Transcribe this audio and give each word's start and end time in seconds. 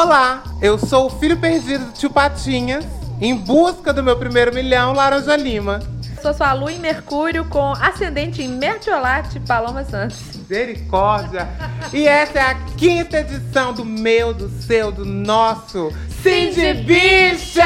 Olá, 0.00 0.44
eu 0.62 0.78
sou 0.78 1.06
o 1.06 1.10
filho 1.10 1.36
perdido 1.36 1.86
do 1.86 1.90
tio 1.90 2.08
Patinhas, 2.08 2.86
em 3.20 3.34
busca 3.34 3.92
do 3.92 4.00
meu 4.00 4.16
primeiro 4.16 4.54
milhão, 4.54 4.92
Laranja 4.92 5.34
Lima. 5.34 5.80
Sou 6.22 6.32
sua 6.32 6.52
lua 6.52 6.70
em 6.70 6.78
Mercúrio 6.78 7.44
com 7.46 7.72
ascendente 7.72 8.40
em 8.40 8.46
Mertiolate, 8.46 9.40
Paloma 9.40 9.82
Santos. 9.82 10.36
Misericórdia! 10.36 11.48
E 11.92 12.06
essa 12.06 12.38
é 12.38 12.42
a 12.42 12.54
quinta 12.76 13.18
edição 13.18 13.72
do 13.72 13.84
meu, 13.84 14.32
do 14.32 14.48
seu, 14.48 14.92
do 14.92 15.04
nosso 15.04 15.92
Cindy 16.22 16.74
Bicha! 16.74 17.64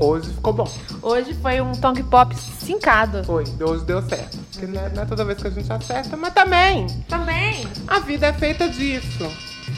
Hoje 0.00 0.30
ficou 0.30 0.54
bom. 0.54 0.72
Hoje 1.02 1.34
foi 1.42 1.60
um 1.60 1.72
tongue 1.72 2.04
pop 2.04 2.34
cincado. 2.34 3.22
Foi, 3.24 3.44
hoje 3.60 3.84
deu 3.84 4.00
certo. 4.00 4.39
Porque 4.60 4.66
não 4.66 4.84
é, 4.84 4.90
não 4.90 5.02
é 5.02 5.06
toda 5.06 5.24
vez 5.24 5.40
que 5.40 5.48
a 5.48 5.50
gente 5.50 5.72
acerta, 5.72 6.16
mas 6.18 6.34
também. 6.34 6.86
Também. 7.08 7.66
A 7.88 7.98
vida 8.00 8.26
é 8.26 8.32
feita 8.34 8.68
disso. 8.68 9.26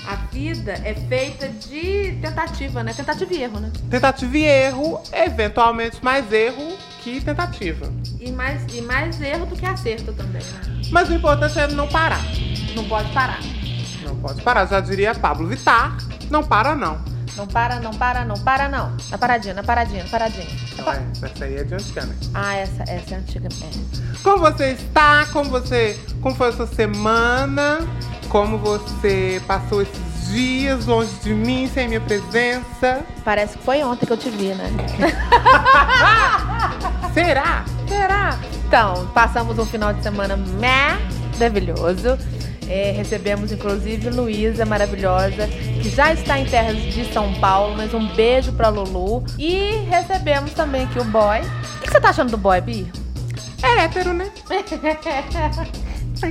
A 0.08 0.16
vida 0.32 0.72
é 0.84 0.92
feita 0.94 1.48
de 1.48 2.18
tentativa, 2.20 2.82
né? 2.82 2.92
Tentativa 2.92 3.32
e 3.32 3.42
erro, 3.42 3.60
né? 3.60 3.70
Tentativa 3.88 4.36
e 4.36 4.44
erro, 4.44 5.00
eventualmente 5.12 6.02
mais 6.02 6.32
erro 6.32 6.76
que 7.00 7.20
tentativa. 7.20 7.92
E 8.18 8.32
mais, 8.32 8.62
e 8.74 8.80
mais 8.80 9.20
erro 9.20 9.46
do 9.46 9.54
que 9.54 9.64
acerto 9.64 10.12
também, 10.12 10.42
né? 10.42 10.82
Mas 10.90 11.08
o 11.08 11.12
importante 11.12 11.56
é 11.60 11.68
não 11.68 11.86
parar. 11.86 12.20
Não 12.74 12.84
pode 12.88 13.12
parar. 13.12 13.38
Não 14.02 14.16
pode 14.16 14.42
parar, 14.42 14.66
já 14.66 14.80
diria 14.80 15.14
Pablo 15.14 15.46
Vittar. 15.46 15.96
Não 16.28 16.42
para, 16.42 16.74
não. 16.74 16.98
Não 17.36 17.46
para, 17.46 17.80
não 17.80 17.92
para, 17.92 18.24
não 18.24 18.36
para, 18.36 18.68
não. 18.68 18.96
Na 19.10 19.18
paradinha, 19.18 19.54
na 19.54 19.62
paradinha, 19.62 20.04
na 20.04 20.10
paradinha. 20.10 20.46
Não, 20.76 20.92
é, 20.92 21.02
essa 21.22 21.44
aí 21.44 21.56
é 21.56 21.64
de 21.64 21.74
antiga, 21.74 22.04
né? 22.04 22.14
Ah, 22.34 22.54
essa, 22.54 22.82
essa 22.82 23.14
é 23.14 23.18
antiga. 23.18 23.48
É. 23.48 24.22
Como 24.22 24.38
você 24.38 24.72
está? 24.72 25.26
Como 25.32 25.50
você. 25.50 25.98
Como 26.20 26.34
foi 26.34 26.48
a 26.48 26.52
sua 26.52 26.66
semana? 26.66 27.80
Como 28.28 28.58
você 28.58 29.40
passou 29.46 29.82
esses 29.82 30.28
dias 30.28 30.86
longe 30.86 31.12
de 31.22 31.32
mim, 31.32 31.70
sem 31.72 31.88
minha 31.88 32.00
presença? 32.00 33.02
Parece 33.24 33.56
que 33.56 33.64
foi 33.64 33.82
ontem 33.82 34.06
que 34.06 34.12
eu 34.12 34.16
te 34.16 34.30
vi, 34.30 34.54
né? 34.54 34.70
Será? 37.12 37.64
Será? 37.86 38.38
Então, 38.66 39.06
passamos 39.12 39.58
um 39.58 39.66
final 39.66 39.92
de 39.92 40.02
semana 40.02 40.38
maravilhoso. 41.38 42.18
É, 42.68 42.92
recebemos 42.92 43.52
inclusive 43.52 44.08
Luísa, 44.10 44.64
maravilhosa, 44.64 45.46
que 45.82 45.88
já 45.90 46.12
está 46.12 46.38
em 46.38 46.44
terras 46.46 46.76
de 46.76 47.12
São 47.12 47.34
Paulo, 47.34 47.76
mas 47.76 47.92
um 47.92 48.06
beijo 48.14 48.52
pra 48.52 48.68
Lulu. 48.68 49.24
E 49.38 49.84
recebemos 49.88 50.52
também 50.52 50.84
aqui 50.84 50.98
o 50.98 51.04
boy. 51.04 51.40
O 51.40 51.80
que, 51.80 51.86
que 51.86 51.92
você 51.92 52.00
tá 52.00 52.10
achando 52.10 52.30
do 52.30 52.38
boy, 52.38 52.60
Bi? 52.60 52.90
É 53.62 53.84
hétero, 53.84 54.12
né? 54.12 54.30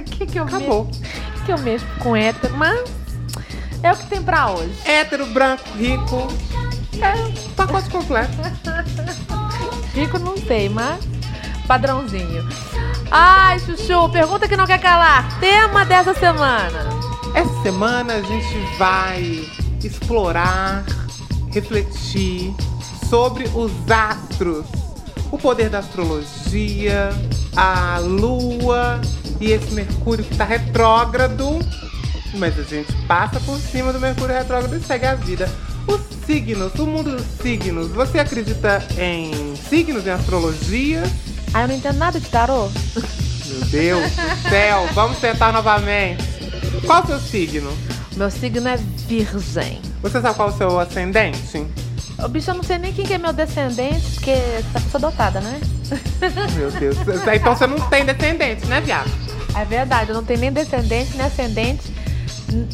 Que, 0.06 0.26
que 0.26 0.40
eu 0.40 0.44
Acabou. 0.46 0.86
mexo? 0.86 1.02
que 1.46 1.52
eu 1.52 1.58
mexo 1.58 1.86
com 2.00 2.16
hétero? 2.16 2.56
Mas 2.56 2.90
é 3.84 3.92
o 3.92 3.98
que 3.98 4.06
tem 4.06 4.22
pra 4.24 4.52
hoje. 4.52 4.72
Hétero, 4.86 5.26
branco, 5.26 5.64
rico. 5.78 6.28
É, 7.02 7.52
pacote 7.56 7.90
completo. 7.90 8.32
Rico 9.94 10.18
não 10.20 10.38
sei, 10.38 10.70
mas 10.70 11.04
padrãozinho. 11.68 12.48
Ai, 13.14 13.60
Chuchu, 13.60 14.08
pergunta 14.10 14.48
que 14.48 14.56
não 14.56 14.66
quer 14.66 14.80
calar. 14.80 15.38
Tema 15.42 15.84
dessa 15.84 16.14
semana. 16.14 16.90
Essa 17.36 17.62
semana 17.62 18.14
a 18.14 18.22
gente 18.22 18.78
vai 18.78 19.46
explorar, 19.84 20.86
refletir 21.52 22.56
sobre 23.10 23.50
os 23.54 23.70
astros, 23.92 24.66
o 25.30 25.38
poder 25.38 25.70
da 25.70 25.80
astrologia, 25.80 27.10
a 27.54 28.00
lua 28.00 29.02
e 29.42 29.52
esse 29.52 29.74
Mercúrio 29.74 30.24
que 30.24 30.32
está 30.32 30.46
retrógrado. 30.46 31.60
Mas 32.36 32.58
a 32.58 32.64
gente 32.64 32.94
passa 33.08 33.42
por 33.42 33.58
cima 33.60 33.92
do 33.92 34.00
Mercúrio 34.00 34.34
retrógrado 34.34 34.74
e 34.74 34.80
segue 34.80 35.06
a 35.06 35.16
vida. 35.16 35.52
Os 35.86 36.00
signos, 36.26 36.74
o 36.76 36.88
mundo 36.88 37.18
dos 37.18 37.26
signos. 37.42 37.90
Você 37.90 38.20
acredita 38.20 38.82
em 38.98 39.54
signos, 39.58 40.08
em 40.08 40.12
astrologia? 40.12 41.04
Ai, 41.54 41.64
eu 41.64 41.68
não 41.68 41.76
entendo 41.76 41.98
nada 41.98 42.20
de 42.20 42.30
tarô. 42.30 42.70
Meu 43.46 43.62
Deus 43.70 44.12
do 44.12 44.50
céu, 44.50 44.88
vamos 44.94 45.18
tentar 45.18 45.52
novamente. 45.52 46.24
Qual 46.86 47.04
o 47.04 47.08
seu 47.08 47.20
signo? 47.20 47.72
Meu 48.16 48.32
signo 48.32 48.68
é 48.68 48.78
virgem. 49.08 49.82
Você 50.02 50.22
sabe 50.22 50.36
qual 50.36 50.50
é 50.50 50.52
o 50.52 50.58
seu 50.58 50.80
ascendente? 50.80 51.68
O 52.24 52.28
bicho, 52.28 52.52
eu 52.52 52.56
não 52.56 52.64
sei 52.64 52.78
nem 52.78 52.94
quem 52.94 53.06
que 53.06 53.14
é 53.14 53.18
meu 53.18 53.34
descendente, 53.34 54.12
porque 54.14 54.36
tá 54.72 54.80
sou 54.92 54.98
adotada, 54.98 55.42
né? 55.42 55.60
Meu 56.56 56.72
Deus. 56.72 56.98
Então 57.36 57.56
você 57.56 57.68
não 57.68 57.80
tem 57.90 58.06
descendente, 58.06 58.66
né, 58.68 58.80
viado? 58.80 59.12
É 59.56 59.66
verdade, 59.66 60.12
eu 60.12 60.16
não 60.16 60.24
tenho 60.24 60.40
nem 60.40 60.52
descendente, 60.52 61.18
nem 61.18 61.26
ascendente, 61.26 61.94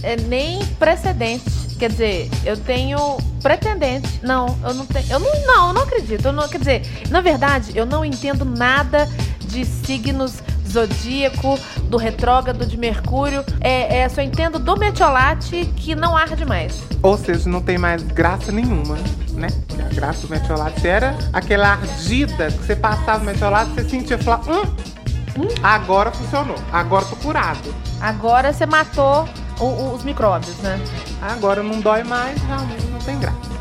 é, 0.03 0.15
nem 0.17 0.63
precedente. 0.79 1.45
Quer 1.77 1.89
dizer, 1.89 2.29
eu 2.43 2.57
tenho 2.57 3.17
pretendente. 3.41 4.19
Não, 4.23 4.57
eu 4.63 4.73
não 4.73 4.85
tenho. 4.85 5.05
Eu 5.11 5.19
não, 5.19 5.45
não, 5.45 5.67
eu 5.67 5.73
não 5.73 5.81
acredito. 5.83 6.25
Eu 6.25 6.33
não, 6.33 6.47
quer 6.47 6.57
dizer, 6.57 6.81
na 7.09 7.21
verdade, 7.21 7.71
eu 7.75 7.85
não 7.85 8.03
entendo 8.03 8.43
nada 8.43 9.07
de 9.39 9.63
signos 9.63 10.41
zodíaco, 10.67 11.57
do 11.83 11.97
retrógrado 11.97 12.65
de 12.65 12.77
Mercúrio. 12.77 13.43
É, 13.61 13.99
é, 13.99 14.09
só 14.09 14.21
entendo 14.21 14.59
do 14.59 14.75
metiolate 14.75 15.65
que 15.75 15.95
não 15.95 16.15
arde 16.15 16.45
mais. 16.45 16.81
Ou 17.01 17.17
seja, 17.17 17.49
não 17.49 17.61
tem 17.61 17.77
mais 17.77 18.03
graça 18.03 18.51
nenhuma, 18.51 18.97
né? 19.31 19.47
A 19.79 19.93
graça 19.93 20.27
do 20.27 20.29
metiolate 20.29 20.85
era 20.85 21.17
aquela 21.31 21.73
ardida 21.73 22.51
que 22.51 22.57
você 22.57 22.75
passava 22.75 23.23
o 23.23 23.25
metiolate, 23.25 23.71
você 23.71 23.89
sentia 23.89 24.17
e 24.17 24.23
falava, 24.23 24.51
hum, 24.51 25.47
agora 25.63 26.11
funcionou, 26.11 26.57
agora 26.71 27.05
tô 27.05 27.15
curado. 27.17 27.73
Agora 28.01 28.51
você 28.51 28.65
matou 28.65 29.27
o- 29.59 29.93
os 29.95 30.03
micróbios, 30.03 30.57
né? 30.57 30.79
Agora 31.21 31.63
não 31.63 31.79
dói 31.79 32.03
mais, 32.03 32.41
realmente 32.43 32.85
não 32.87 32.99
tem 32.99 33.19
graça. 33.19 33.57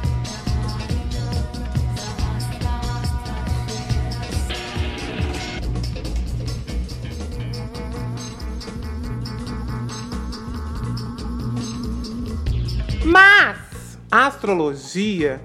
Mas 13.04 13.98
a 14.10 14.26
astrologia, 14.26 15.40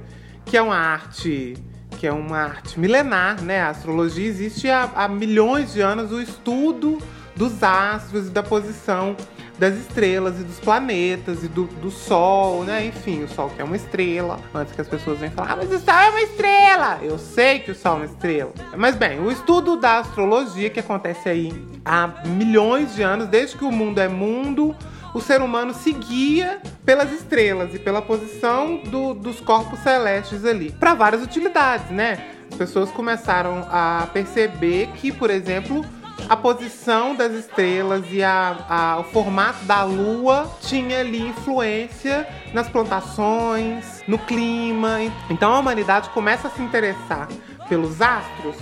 que 0.46 0.58
é 0.58 0.62
uma 0.62 0.76
arte 0.76 1.56
que 1.98 2.08
é 2.08 2.12
uma 2.12 2.40
arte 2.40 2.80
milenar, 2.80 3.44
né? 3.44 3.62
A 3.62 3.70
astrologia 3.70 4.26
existe 4.26 4.68
há, 4.68 4.90
há 4.96 5.08
milhões 5.08 5.74
de 5.74 5.82
anos 5.82 6.12
o 6.12 6.20
estudo 6.20 6.98
dos 7.36 7.62
astros 7.64 8.28
e 8.28 8.30
da 8.30 8.44
posição 8.44 9.16
das 9.58 9.76
estrelas 9.76 10.40
e 10.40 10.44
dos 10.44 10.60
planetas 10.60 11.44
e 11.44 11.48
do, 11.48 11.66
do 11.66 11.92
Sol, 11.92 12.64
né? 12.64 12.86
Enfim, 12.86 13.24
o 13.24 13.28
Sol 13.28 13.50
que 13.50 13.62
é 13.62 13.64
uma 13.66 13.76
estrela. 13.76 14.40
Antes 14.56 14.74
que 14.74 14.82
as 14.82 14.88
pessoas 14.88 15.20
venham 15.20 15.34
falar, 15.34 15.52
ah, 15.52 15.56
mas 15.58 15.72
o 15.72 15.80
Sol 15.80 15.94
é 15.94 16.10
uma 16.10 16.22
estrela! 16.22 17.00
Eu 17.04 17.18
sei 17.20 17.60
que 17.60 17.70
o 17.72 17.76
Sol 17.76 17.94
é 17.94 17.96
uma 17.98 18.06
estrela. 18.06 18.52
Mas 18.76 18.96
bem, 18.96 19.20
o 19.20 19.32
estudo 19.32 19.76
da 19.78 20.00
astrologia 20.00 20.70
que 20.70 20.80
acontece 20.80 21.30
aí 21.30 21.54
há 21.86 22.08
milhões 22.26 22.96
de 22.96 23.04
anos, 23.04 23.28
desde 23.28 23.56
que 23.56 23.64
o 23.64 23.72
mundo 23.72 24.00
é 24.00 24.08
mundo, 24.08 24.76
o 25.14 25.22
ser 25.22 25.42
humano 25.42 25.74
seguia 25.76 26.60
pelas 26.84 27.12
estrelas 27.12 27.76
e 27.76 27.80
pela 27.80 28.02
posição 28.02 28.78
do- 28.78 29.14
dos 29.14 29.40
corpos 29.42 29.78
celestes 29.80 30.44
ali, 30.44 30.72
para 30.72 30.94
várias 30.96 31.22
utilidades, 31.22 31.90
né? 31.92 32.18
As 32.50 32.58
pessoas 32.58 32.90
começaram 32.92 33.68
a 33.70 34.08
perceber 34.12 34.88
que, 34.96 35.12
por 35.12 35.30
exemplo, 35.30 35.86
a 36.30 36.36
posição 36.36 37.16
das 37.16 37.32
estrelas 37.34 38.06
e 38.12 38.24
a- 38.24 38.56
a- 38.70 39.00
o 39.00 39.04
formato 39.06 39.64
da 39.66 39.84
lua 39.84 40.50
tinha 40.62 41.00
ali 41.00 41.22
influência 41.28 42.28
nas 42.54 42.70
plantações, 42.70 44.04
no 44.08 44.18
clima. 44.18 45.00
Então 45.30 45.54
a 45.54 45.60
humanidade 45.60 46.10
começa 46.10 46.48
a 46.48 46.52
se 46.52 46.62
interessar 46.62 47.28
pelos 47.68 48.02
astros, 48.02 48.56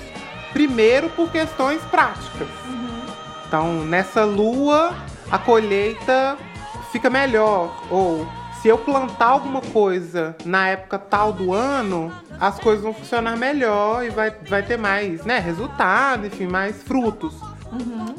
primeiro 0.54 1.10
por 1.10 1.32
questões 1.32 1.82
práticas. 1.86 2.48
Então, 3.48 3.84
nessa 3.86 4.24
lua, 4.26 4.94
a 5.32 5.38
colheita 5.40 6.38
fica 6.92 7.10
melhor. 7.10 7.72
Ou 7.90 8.28
se 8.62 8.68
eu 8.68 8.78
plantar 8.78 9.28
alguma 9.28 9.62
coisa 9.62 10.36
na 10.46 10.68
época 10.68 11.00
tal 11.00 11.34
do 11.34 11.52
ano, 11.54 12.12
as 12.40 12.60
coisas 12.60 12.84
vão 12.84 12.94
funcionar 12.94 13.36
melhor 13.38 14.06
e 14.06 14.10
vai, 14.12 14.30
vai 14.48 14.62
ter 14.64 14.78
mais 14.78 15.26
né, 15.26 15.40
resultado, 15.40 16.28
enfim, 16.28 16.46
mais 16.48 16.84
frutos. 16.84 17.34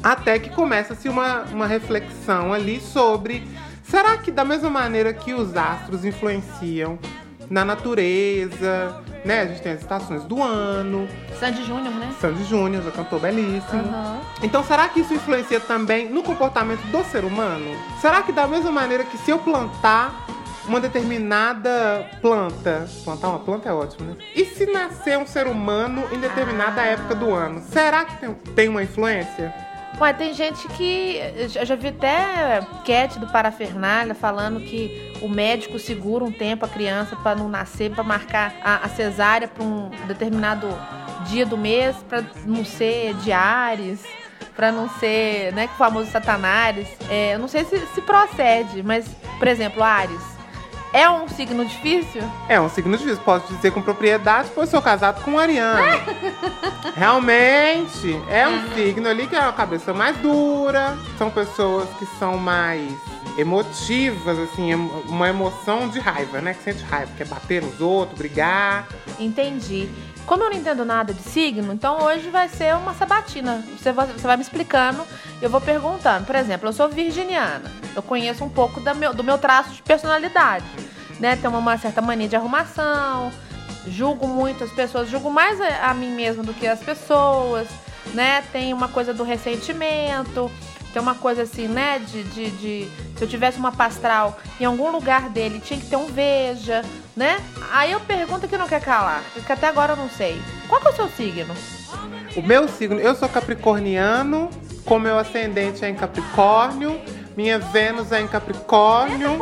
Até 0.03 0.39
que 0.39 0.49
começa-se 0.49 1.09
uma, 1.09 1.43
uma 1.51 1.67
reflexão 1.67 2.53
ali 2.53 2.79
sobre 2.79 3.47
será 3.83 4.17
que 4.17 4.31
da 4.31 4.45
mesma 4.45 4.69
maneira 4.69 5.13
que 5.13 5.33
os 5.33 5.55
astros 5.55 6.05
influenciam 6.05 6.97
na 7.49 7.65
natureza, 7.65 9.03
né? 9.25 9.41
A 9.41 9.45
gente 9.47 9.61
tem 9.61 9.73
as 9.73 9.81
estações 9.81 10.23
do 10.23 10.41
ano, 10.41 11.05
Sandy 11.37 11.65
Júnior, 11.65 11.93
né? 11.95 12.09
Sandy 12.21 12.45
Júnior 12.45 12.81
já 12.81 12.91
cantou 12.91 13.19
belíssimo. 13.19 13.81
Aham. 13.81 14.21
Então, 14.41 14.63
será 14.63 14.87
que 14.87 15.01
isso 15.01 15.13
influencia 15.13 15.59
também 15.59 16.09
no 16.09 16.23
comportamento 16.23 16.81
do 16.87 17.03
ser 17.03 17.25
humano? 17.25 17.75
Será 17.99 18.23
que 18.23 18.31
da 18.31 18.47
mesma 18.47 18.71
maneira 18.71 19.03
que 19.03 19.17
se 19.17 19.31
eu 19.31 19.39
plantar 19.39 20.25
uma 20.65 20.79
determinada 20.79 22.05
planta, 22.21 22.87
plantar 23.03 23.29
uma 23.29 23.39
planta 23.39 23.69
é 23.69 23.73
ótimo, 23.73 24.11
né? 24.11 24.17
E 24.35 24.45
se 24.45 24.65
nascer 24.65 25.17
um 25.17 25.25
ser 25.25 25.47
humano 25.47 26.03
em 26.11 26.19
determinada 26.19 26.81
Ah. 26.81 26.85
época 26.85 27.15
do 27.15 27.33
ano, 27.33 27.61
será 27.69 28.05
que 28.05 28.17
tem, 28.17 28.33
tem 28.33 28.69
uma 28.69 28.83
influência? 28.83 29.53
Ué, 29.99 30.13
tem 30.13 30.33
gente 30.33 30.67
que. 30.69 31.19
Eu 31.55 31.65
já 31.65 31.75
vi 31.75 31.89
até 31.89 32.61
Cat 32.85 33.19
do 33.19 33.27
Parafernália 33.27 34.15
falando 34.15 34.59
que 34.61 35.13
o 35.21 35.27
médico 35.27 35.77
segura 35.77 36.23
um 36.23 36.31
tempo 36.31 36.65
a 36.65 36.67
criança 36.67 37.15
para 37.17 37.35
não 37.35 37.47
nascer, 37.49 37.91
para 37.91 38.03
marcar 38.03 38.53
a, 38.63 38.85
a 38.85 38.89
cesárea 38.89 39.47
para 39.47 39.63
um 39.63 39.89
determinado 40.07 40.67
dia 41.27 41.45
do 41.45 41.57
mês, 41.57 41.95
para 42.09 42.23
não 42.45 42.65
ser 42.65 43.13
de 43.15 43.31
Ares, 43.31 44.03
para 44.55 44.71
não 44.71 44.89
ser, 44.89 45.53
né, 45.53 45.69
o 45.71 45.77
famoso 45.77 46.09
Satanás. 46.09 46.87
É, 47.09 47.35
eu 47.35 47.39
não 47.39 47.47
sei 47.47 47.63
se, 47.65 47.77
se 47.93 48.01
procede, 48.01 48.81
mas, 48.81 49.05
por 49.37 49.47
exemplo, 49.47 49.83
Ares. 49.83 50.21
É 50.93 51.09
um 51.09 51.27
signo 51.27 51.65
difícil? 51.65 52.21
É 52.49 52.59
um 52.59 52.67
signo 52.67 52.97
difícil, 52.97 53.21
posso 53.23 53.53
dizer 53.53 53.71
com 53.71 53.81
propriedade, 53.81 54.49
pois 54.53 54.69
sou 54.69 54.81
casado 54.81 55.23
com 55.23 55.31
um 55.31 55.39
ariano. 55.39 55.81
Realmente, 56.95 58.19
é 58.29 58.47
um 58.47 58.57
uhum. 58.57 58.73
signo 58.75 59.07
ali 59.07 59.25
que 59.27 59.35
é 59.35 59.39
a 59.39 59.51
cabeça 59.53 59.93
mais 59.93 60.17
dura, 60.17 60.97
são 61.17 61.29
pessoas 61.29 61.87
que 61.97 62.05
são 62.19 62.37
mais 62.37 62.91
emotivas, 63.37 64.37
assim, 64.37 64.73
uma 65.07 65.29
emoção 65.29 65.87
de 65.87 65.99
raiva, 65.99 66.41
né? 66.41 66.53
Que 66.53 66.63
sente 66.63 66.83
raiva, 66.83 67.11
quer 67.17 67.25
bater 67.25 67.61
nos 67.61 67.79
outros, 67.79 68.17
brigar. 68.17 68.87
Entendi. 69.17 69.89
Como 70.25 70.43
eu 70.43 70.49
não 70.49 70.57
entendo 70.57 70.85
nada 70.85 71.13
de 71.13 71.21
signo, 71.21 71.73
então 71.73 72.03
hoje 72.03 72.29
vai 72.29 72.47
ser 72.47 72.75
uma 72.75 72.93
sabatina. 72.93 73.63
Você 73.77 73.91
vai, 73.91 74.07
você 74.07 74.25
vai 74.25 74.37
me 74.37 74.43
explicando 74.43 75.05
eu 75.41 75.49
vou 75.49 75.59
perguntando. 75.59 76.25
Por 76.25 76.35
exemplo, 76.35 76.69
eu 76.69 76.73
sou 76.73 76.87
virginiana. 76.87 77.71
Eu 77.95 78.03
conheço 78.03 78.43
um 78.43 78.49
pouco 78.49 78.79
meu, 78.95 79.13
do 79.13 79.23
meu 79.23 79.37
traço 79.37 79.71
de 79.71 79.81
personalidade. 79.81 80.65
Né? 81.19 81.35
Tenho 81.35 81.57
uma 81.57 81.77
certa 81.77 82.01
mania 82.01 82.27
de 82.27 82.35
arrumação, 82.35 83.31
julgo 83.87 84.27
muito 84.27 84.63
as 84.63 84.71
pessoas, 84.71 85.09
julgo 85.09 85.29
mais 85.29 85.59
a, 85.59 85.89
a 85.89 85.93
mim 85.93 86.11
mesma 86.11 86.43
do 86.43 86.53
que 86.53 86.67
as 86.67 86.79
pessoas. 86.79 87.67
Né? 88.13 88.43
Tem 88.51 88.71
uma 88.73 88.87
coisa 88.87 89.13
do 89.13 89.23
ressentimento. 89.23 90.51
Tem 90.93 91.01
uma 91.01 91.15
coisa 91.15 91.43
assim, 91.43 91.67
né? 91.67 91.99
De, 91.99 92.23
de, 92.23 92.51
de, 92.51 92.89
Se 93.17 93.23
eu 93.23 93.27
tivesse 93.27 93.57
uma 93.57 93.71
pastral 93.71 94.37
em 94.59 94.65
algum 94.65 94.91
lugar 94.91 95.29
dele, 95.29 95.61
tinha 95.63 95.79
que 95.79 95.85
ter 95.87 95.95
um 95.95 96.07
veja, 96.07 96.83
né? 97.15 97.39
Aí 97.71 97.91
eu 97.91 97.99
pergunto 98.01 98.47
que 98.47 98.57
não 98.57 98.67
quer 98.67 98.81
calar, 98.81 99.23
porque 99.33 99.51
até 99.51 99.67
agora 99.67 99.93
eu 99.93 99.97
não 99.97 100.09
sei. 100.09 100.41
Qual 100.67 100.81
é 100.83 100.89
o 100.89 100.95
seu 100.95 101.09
signo? 101.09 101.53
O 102.35 102.41
meu 102.41 102.67
signo, 102.67 102.99
eu 102.99 103.15
sou 103.15 103.27
capricorniano, 103.27 104.49
com 104.85 104.99
meu 104.99 105.17
ascendente 105.17 105.83
é 105.83 105.89
em 105.89 105.95
Capricórnio, 105.95 106.99
minha 107.35 107.59
Vênus 107.59 108.11
é 108.11 108.21
em 108.21 108.27
Capricórnio. 108.27 109.37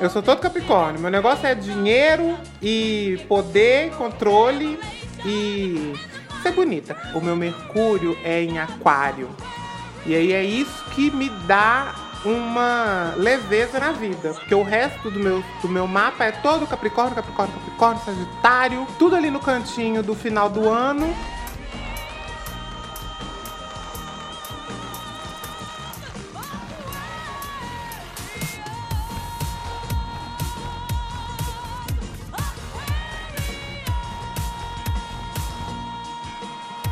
Eu 0.00 0.08
sou 0.10 0.22
todo 0.22 0.40
Capricórnio. 0.40 1.00
Meu 1.00 1.10
negócio 1.10 1.46
é 1.46 1.54
dinheiro 1.54 2.36
e 2.62 3.20
poder, 3.28 3.90
controle 3.92 4.78
e 5.24 5.92
ser 6.42 6.52
bonita. 6.52 6.96
O 7.14 7.20
meu 7.20 7.34
Mercúrio 7.34 8.16
é 8.22 8.42
em 8.42 8.58
Aquário. 8.58 9.28
E 10.08 10.14
aí 10.14 10.32
é 10.32 10.42
isso 10.42 10.84
que 10.94 11.10
me 11.10 11.28
dá 11.28 11.94
uma 12.24 13.12
leveza 13.14 13.78
na 13.78 13.92
vida, 13.92 14.32
porque 14.32 14.54
o 14.54 14.62
resto 14.62 15.10
do 15.10 15.20
meu, 15.20 15.44
do 15.60 15.68
meu 15.68 15.86
mapa 15.86 16.24
é 16.24 16.32
todo 16.32 16.66
Capricórnio, 16.66 17.14
Capricórnio, 17.14 17.54
Capricórnio, 17.54 18.02
Sagitário, 18.02 18.86
tudo 18.98 19.16
ali 19.16 19.30
no 19.30 19.38
cantinho 19.38 20.02
do 20.02 20.14
final 20.14 20.48
do 20.48 20.66
ano. 20.66 21.14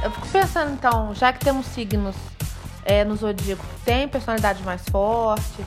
Eu 0.03 0.11
fico 0.11 0.29
pensando 0.29 0.75
então, 0.75 1.15
já 1.15 1.33
que 1.33 1.43
temos 1.43 1.65
signos 1.65 2.15
é, 2.87 3.05
no 3.05 3.17
zodíaco 3.17 3.65
tem 3.85 4.09
personalidade 4.09 4.63
mais 4.63 4.83
forte. 4.89 5.65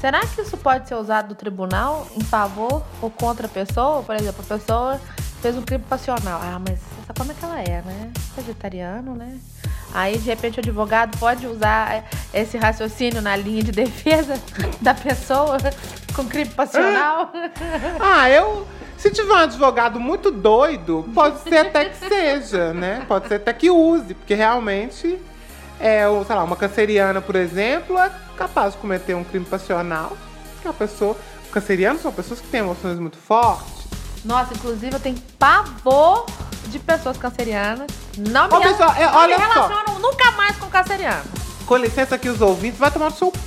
Será 0.00 0.20
que 0.20 0.40
isso 0.40 0.56
pode 0.56 0.88
ser 0.88 0.96
usado 0.96 1.28
no 1.28 1.34
tribunal 1.34 2.08
em 2.16 2.24
favor 2.24 2.82
ou 3.00 3.08
contra 3.10 3.46
a 3.46 3.48
pessoa? 3.48 4.02
Por 4.02 4.16
exemplo, 4.16 4.42
a 4.44 4.58
pessoa 4.58 5.00
fez 5.40 5.56
um 5.56 5.62
crime 5.62 5.84
passional. 5.88 6.40
Ah, 6.42 6.58
mas 6.58 6.80
sabe 7.06 7.18
como 7.18 7.30
é 7.30 7.34
que 7.34 7.44
ela 7.44 7.60
é, 7.60 7.82
né? 7.82 8.10
Vegetariano, 8.34 9.14
né? 9.14 9.38
Aí, 9.94 10.16
de 10.16 10.24
repente, 10.24 10.58
o 10.58 10.60
advogado 10.60 11.16
pode 11.18 11.46
usar 11.46 12.04
esse 12.32 12.56
raciocínio 12.56 13.20
na 13.20 13.36
linha 13.36 13.62
de 13.62 13.70
defesa 13.70 14.40
da 14.80 14.94
pessoa 14.94 15.58
com 16.16 16.24
crime 16.24 16.50
passional? 16.50 17.30
Ah, 18.00 18.28
eu. 18.30 18.66
Se 18.96 19.10
tiver 19.10 19.32
um 19.32 19.36
advogado 19.36 20.00
muito 20.00 20.30
doido, 20.30 21.04
pode 21.12 21.40
ser 21.40 21.58
até 21.58 21.86
que 21.86 21.96
seja, 22.08 22.72
né? 22.72 23.04
Pode 23.06 23.28
ser 23.28 23.34
até 23.34 23.52
que 23.52 23.68
use, 23.68 24.14
porque 24.14 24.34
realmente 24.34 25.18
é, 25.82 26.04
sei 26.24 26.36
lá, 26.36 26.44
uma 26.44 26.54
canceriana, 26.54 27.20
por 27.20 27.34
exemplo, 27.34 27.98
é 27.98 28.08
capaz 28.36 28.72
de 28.72 28.78
cometer 28.78 29.14
um 29.14 29.24
crime 29.24 29.44
passional. 29.44 30.16
Que 30.62 30.68
a 30.68 30.72
pessoa. 30.72 31.16
Cancerianos 31.50 32.00
são 32.00 32.12
pessoas 32.12 32.40
que 32.40 32.46
têm 32.46 32.60
emoções 32.60 32.98
muito 32.98 33.18
fortes. 33.18 33.82
Nossa, 34.24 34.54
inclusive 34.54 34.94
eu 34.94 35.00
tenho 35.00 35.18
pavor 35.38 36.24
de 36.68 36.78
pessoas 36.78 37.18
cancerianas. 37.18 37.88
Não 38.16 38.48
me, 38.48 38.54
Ô, 38.54 38.60
pessoal, 38.60 38.94
é, 38.96 39.04
não 39.06 39.14
olha 39.16 39.36
me 39.36 39.44
relaciono 39.44 39.88
só. 39.88 39.98
nunca 39.98 40.30
mais 40.30 40.56
com 40.56 40.70
canceriano. 40.70 41.24
Com 41.66 41.76
licença 41.76 42.14
aqui, 42.14 42.28
os 42.28 42.40
ouvintes, 42.40 42.78
vai 42.78 42.90
tomar 42.90 43.10
no 43.10 43.16
seu. 43.16 43.32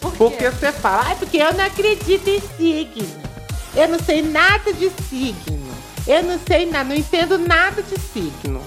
Por 0.00 0.12
porque 0.14 0.50
você 0.50 0.72
fala, 0.72 1.04
ai, 1.06 1.16
porque 1.16 1.36
eu 1.36 1.52
não 1.54 1.64
acredito 1.64 2.26
em 2.28 2.40
signo. 2.40 3.22
Eu 3.74 3.88
não 3.88 3.98
sei 4.00 4.20
nada 4.20 4.72
de 4.72 4.90
signo. 5.08 5.72
Eu 6.06 6.24
não 6.24 6.38
sei 6.38 6.66
nada, 6.66 6.84
não 6.88 6.96
entendo 6.96 7.38
nada 7.38 7.82
de 7.82 7.98
signo. 8.00 8.61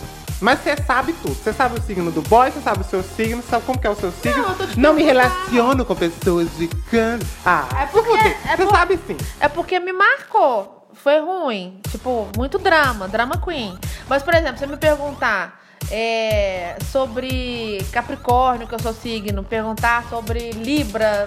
Mas 0.46 0.60
você 0.60 0.78
sabe 0.78 1.12
tudo. 1.24 1.34
Você 1.34 1.52
sabe 1.52 1.80
o 1.80 1.82
signo 1.82 2.12
do 2.12 2.22
boy, 2.22 2.52
você 2.52 2.62
sabe 2.62 2.82
o 2.82 2.84
seu 2.84 3.02
signo, 3.02 3.42
sabe 3.42 3.66
como 3.66 3.80
que 3.80 3.88
é 3.88 3.90
o 3.90 3.96
seu 3.96 4.12
signo. 4.12 4.44
Não, 4.44 4.56
não 4.78 4.94
me 4.94 5.02
relaciono 5.02 5.84
com 5.84 5.96
pessoas 5.96 6.56
de 6.56 6.68
cano. 6.68 7.26
Ah, 7.44 7.68
é 7.82 7.88
porque, 7.88 8.12
é 8.12 8.56
você 8.56 8.64
por... 8.64 8.70
sabe 8.70 9.00
sim. 9.08 9.18
É 9.40 9.48
porque 9.48 9.80
me 9.80 9.92
marcou. 9.92 10.88
Foi 10.94 11.20
ruim. 11.20 11.82
Tipo, 11.90 12.28
muito 12.38 12.60
drama, 12.60 13.08
drama 13.08 13.42
queen. 13.44 13.76
Mas, 14.08 14.22
por 14.22 14.36
exemplo, 14.36 14.60
você 14.60 14.68
me 14.68 14.78
perguntar 14.78 15.64
é, 15.90 16.78
sobre 16.92 17.84
Capricórnio, 17.92 18.68
que 18.68 18.76
eu 18.76 18.80
sou 18.80 18.94
signo, 18.94 19.44
perguntar 19.44 20.08
sobre 20.12 20.52
Libra, 20.52 21.26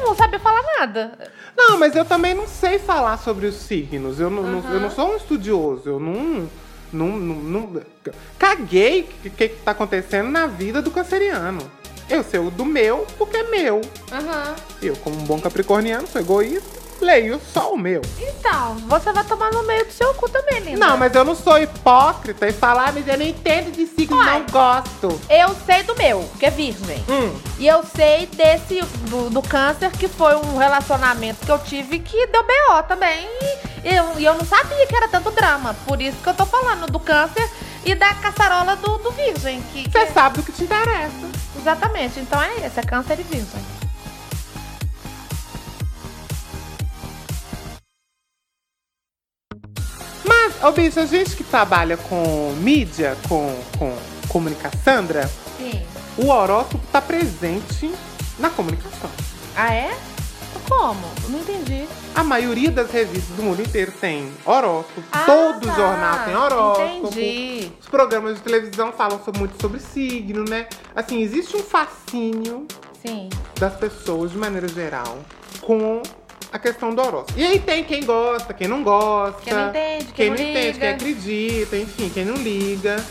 não, 0.00 0.14
sabia 0.14 0.38
falar 0.38 0.62
nada. 0.78 1.18
Não, 1.56 1.76
mas 1.76 1.96
eu 1.96 2.04
também 2.04 2.34
não 2.34 2.46
sei 2.46 2.78
falar 2.78 3.18
sobre 3.18 3.46
os 3.46 3.56
signos. 3.56 4.20
Eu 4.20 4.30
não, 4.30 4.42
uhum. 4.44 4.62
não 4.62 4.72
eu 4.74 4.78
não 4.78 4.90
sou 4.92 5.12
um 5.12 5.16
estudioso. 5.16 5.88
Eu 5.88 5.98
não 5.98 6.48
não, 6.92 7.16
não, 7.16 7.34
não 7.36 7.82
caguei 8.38 9.02
o 9.02 9.30
que, 9.30 9.48
que 9.48 9.56
tá 9.62 9.72
acontecendo 9.72 10.30
na 10.30 10.46
vida 10.46 10.80
do 10.80 10.90
canceriano. 10.90 11.70
Eu 12.08 12.22
sei 12.22 12.40
o 12.40 12.50
do 12.50 12.64
meu 12.64 13.06
porque 13.18 13.36
é 13.36 13.42
meu. 13.44 13.76
Uhum. 13.76 14.54
Eu, 14.82 14.96
como 14.96 15.16
um 15.16 15.24
bom 15.24 15.40
capricorniano, 15.40 16.06
sou 16.06 16.20
egoísta 16.20 16.78
leio 17.00 17.40
só 17.52 17.72
o 17.72 17.78
meu. 17.78 18.02
Então, 18.18 18.76
você 18.88 19.12
vai 19.12 19.24
tomar 19.24 19.50
no 19.52 19.62
meio 19.64 19.84
do 19.86 19.92
seu 19.92 20.12
cu 20.14 20.28
também, 20.28 20.60
linda. 20.60 20.78
Não, 20.78 20.96
mas 20.96 21.14
eu 21.14 21.24
não 21.24 21.34
sou 21.34 21.58
hipócrita 21.58 22.48
e 22.48 22.52
falar, 22.52 22.92
mas 22.92 23.06
eu 23.06 23.18
não 23.18 23.26
entendo 23.26 23.72
de 23.72 23.86
signo, 23.86 24.16
não 24.22 24.44
gosto. 24.46 25.20
Eu 25.28 25.54
sei 25.66 25.82
do 25.82 25.94
meu, 25.96 26.28
que 26.38 26.46
é 26.46 26.50
virgem. 26.50 27.04
Hum. 27.08 27.38
E 27.58 27.66
eu 27.66 27.82
sei 27.84 28.26
desse, 28.26 28.80
do, 29.08 29.30
do, 29.30 29.42
câncer, 29.42 29.90
que 29.92 30.08
foi 30.08 30.34
um 30.36 30.56
relacionamento 30.56 31.44
que 31.44 31.52
eu 31.52 31.58
tive 31.58 31.98
que 31.98 32.26
deu 32.26 32.44
B.O. 32.44 32.82
também. 32.84 33.26
E 33.42 33.67
e 33.84 34.24
eu 34.24 34.34
não 34.34 34.44
sabia 34.44 34.86
que 34.86 34.96
era 34.96 35.08
tanto 35.08 35.30
drama. 35.30 35.74
Por 35.86 36.00
isso 36.00 36.16
que 36.22 36.28
eu 36.28 36.34
tô 36.34 36.46
falando 36.46 36.86
do 36.86 36.98
câncer 36.98 37.48
e 37.84 37.94
da 37.94 38.14
caçarola 38.14 38.76
do, 38.76 38.98
do 38.98 39.10
virgem. 39.12 39.62
Você 39.72 40.06
que, 40.06 40.12
sabe 40.12 40.38
do 40.38 40.42
que 40.42 40.52
te 40.52 40.64
interessa. 40.64 41.28
Exatamente. 41.56 42.20
Então 42.20 42.42
é 42.42 42.66
esse, 42.66 42.78
é 42.80 42.82
câncer 42.82 43.18
e 43.20 43.22
virgem. 43.22 43.78
Ô, 50.60 50.72
bicho, 50.72 50.98
a 50.98 51.06
gente 51.06 51.36
que 51.36 51.44
trabalha 51.44 51.96
com 51.96 52.52
mídia, 52.58 53.16
com, 53.28 53.56
com 53.78 53.96
comunicação, 54.28 55.06
Sim. 55.56 55.86
o 56.16 56.30
horóscopo 56.30 56.84
tá 56.90 57.00
presente 57.00 57.94
na 58.40 58.50
comunicação. 58.50 59.08
Ah, 59.54 59.72
é? 59.72 59.96
Como? 60.68 61.00
Não 61.28 61.40
entendi. 61.40 61.88
A 62.14 62.22
maioria 62.22 62.70
das 62.70 62.90
revistas 62.90 63.34
do 63.36 63.42
mundo 63.42 63.62
inteiro 63.62 63.92
tem 64.00 64.30
horóscopo. 64.44 65.02
Ah, 65.10 65.24
Todo 65.24 65.66
tá. 65.66 65.74
jornal 65.74 66.24
tem 66.24 66.36
horóscopo. 66.36 67.06
Entendi. 67.08 67.72
Os 67.80 67.88
programas 67.88 68.36
de 68.36 68.42
televisão 68.42 68.92
falam 68.92 69.20
muito 69.38 69.60
sobre 69.60 69.80
signo, 69.80 70.44
né? 70.48 70.66
Assim, 70.94 71.22
existe 71.22 71.56
um 71.56 71.62
fascínio 71.62 72.66
Sim. 73.04 73.28
das 73.58 73.74
pessoas, 73.74 74.32
de 74.32 74.38
maneira 74.38 74.68
geral, 74.68 75.18
com 75.62 76.02
a 76.52 76.58
questão 76.58 76.94
do 76.94 77.00
horóscopo. 77.00 77.38
E 77.38 77.46
aí 77.46 77.58
tem 77.58 77.84
quem 77.84 78.04
gosta, 78.04 78.52
quem 78.52 78.68
não 78.68 78.82
gosta. 78.82 79.40
Quem 79.42 79.54
não 79.54 79.68
entende, 79.68 80.04
quem, 80.06 80.14
quem 80.14 80.30
não, 80.30 80.36
não 80.36 80.44
entende, 80.44 80.78
quem 80.78 80.88
acredita, 80.88 81.76
enfim, 81.76 82.10
quem 82.10 82.24
não 82.24 82.36
liga. 82.36 83.04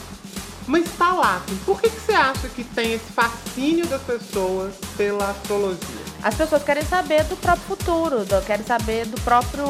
Mas 0.67 0.83
tá 0.97 1.13
lá, 1.13 1.37
assim, 1.37 1.57
por 1.65 1.79
que, 1.79 1.89
que 1.89 1.99
você 2.01 2.11
acha 2.11 2.49
que 2.49 2.61
tem 2.63 2.93
esse 2.93 3.11
fascínio 3.13 3.87
das 3.87 4.01
pessoas 4.01 4.75
pela 4.97 5.29
astrologia? 5.29 6.06
As 6.23 6.35
pessoas 6.35 6.63
querem 6.63 6.83
saber 6.83 7.23
do 7.25 7.37
próprio 7.37 7.63
futuro, 7.65 8.25
do, 8.25 8.41
querem 8.45 8.65
saber 8.65 9.05
do 9.05 9.19
próprio. 9.21 9.65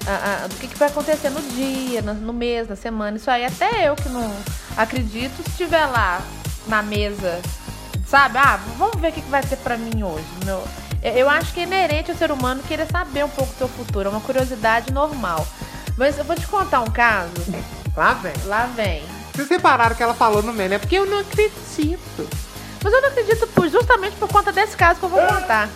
Uh, 0.00 0.44
uh, 0.44 0.48
do 0.48 0.54
que, 0.56 0.66
que 0.66 0.78
vai 0.78 0.88
acontecer 0.88 1.28
no 1.28 1.42
dia, 1.42 2.00
no, 2.00 2.14
no 2.14 2.32
mês, 2.32 2.66
na 2.66 2.74
semana. 2.74 3.18
Isso 3.18 3.30
aí 3.30 3.44
até 3.44 3.86
eu 3.86 3.94
que 3.94 4.08
não 4.08 4.34
acredito, 4.76 5.42
se 5.42 5.50
estiver 5.50 5.84
lá 5.86 6.22
na 6.66 6.82
mesa, 6.82 7.38
sabe? 8.06 8.38
Ah, 8.38 8.58
vamos 8.78 8.98
ver 8.98 9.08
o 9.08 9.12
que 9.12 9.20
que 9.20 9.28
vai 9.30 9.42
ser 9.42 9.56
pra 9.56 9.76
mim 9.76 10.02
hoje. 10.02 10.24
Meu, 10.44 10.64
eu- 11.02 11.28
acho 11.28 11.52
que 11.52 11.60
é 11.60 11.64
inerente 11.64 12.10
ao 12.10 12.16
ser 12.16 12.32
humano 12.32 12.62
querer 12.66 12.86
saber 12.90 13.24
um 13.24 13.28
pouco 13.28 13.52
do 13.52 13.58
seu 13.58 13.68
futuro, 13.68 14.08
é 14.08 14.10
uma 14.10 14.22
curiosidade 14.22 14.90
normal. 14.90 15.46
Mas 15.98 16.16
eu 16.16 16.24
vou 16.24 16.34
te 16.34 16.46
contar 16.46 16.80
um 16.80 16.90
caso. 16.90 17.30
Lá 17.94 18.14
vem. 18.14 18.32
Lá 18.46 18.66
vem. 18.74 19.02
Vocês 19.34 19.48
repararam 19.50 19.94
que 19.94 20.02
ela 20.02 20.14
falou 20.14 20.42
no 20.42 20.52
meme, 20.52 20.76
é 20.76 20.78
porque 20.78 20.96
eu 20.96 21.04
não 21.04 21.18
acredito. 21.18 22.26
Mas 22.82 22.92
eu 22.92 23.00
não 23.02 23.08
acredito 23.08 23.46
por- 23.48 23.68
justamente 23.68 24.16
por 24.16 24.28
conta 24.28 24.50
desse 24.52 24.76
caso 24.76 24.98
que 25.00 25.04
eu 25.06 25.10
vou 25.10 25.20
contar. 25.26 25.68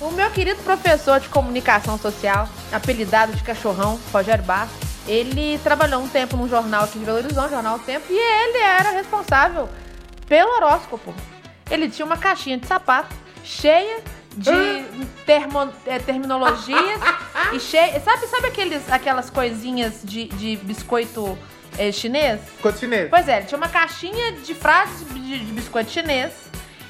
O 0.00 0.10
meu 0.12 0.30
querido 0.30 0.62
professor 0.62 1.18
de 1.18 1.28
comunicação 1.28 1.98
social, 1.98 2.48
apelidado 2.72 3.32
de 3.32 3.42
cachorrão, 3.42 3.98
Rogério 4.12 4.44
Bastos, 4.44 4.78
ele 5.08 5.58
trabalhou 5.64 6.00
um 6.02 6.08
tempo 6.08 6.36
num 6.36 6.48
jornal 6.48 6.84
aqui 6.84 6.98
de 6.98 7.04
Belo 7.04 7.18
Horizonte, 7.18 7.50
Jornal 7.50 7.78
Tempo, 7.80 8.06
e 8.10 8.16
ele 8.16 8.58
era 8.58 8.90
responsável 8.90 9.68
pelo 10.28 10.50
horóscopo. 10.56 11.12
Ele 11.70 11.88
tinha 11.90 12.06
uma 12.06 12.16
caixinha 12.16 12.56
de 12.58 12.66
sapato 12.66 13.14
cheia 13.42 14.00
de 14.36 14.84
termo- 15.26 15.72
eh, 15.86 15.98
terminologias 15.98 17.00
e 17.52 17.58
cheia. 17.58 17.98
Sabe, 18.00 18.26
sabe 18.28 18.46
aqueles, 18.48 18.88
aquelas 18.92 19.30
coisinhas 19.30 20.00
de, 20.04 20.26
de 20.28 20.56
biscoito 20.58 21.36
eh, 21.78 21.92
chinês? 21.92 22.40
Continue. 22.60 23.06
Pois 23.08 23.28
é, 23.28 23.38
ele 23.38 23.46
tinha 23.46 23.58
uma 23.58 23.68
caixinha 23.68 24.32
de 24.32 24.54
frases 24.54 25.06
de, 25.08 25.38
de 25.38 25.52
biscoito 25.52 25.90
chinês. 25.90 26.32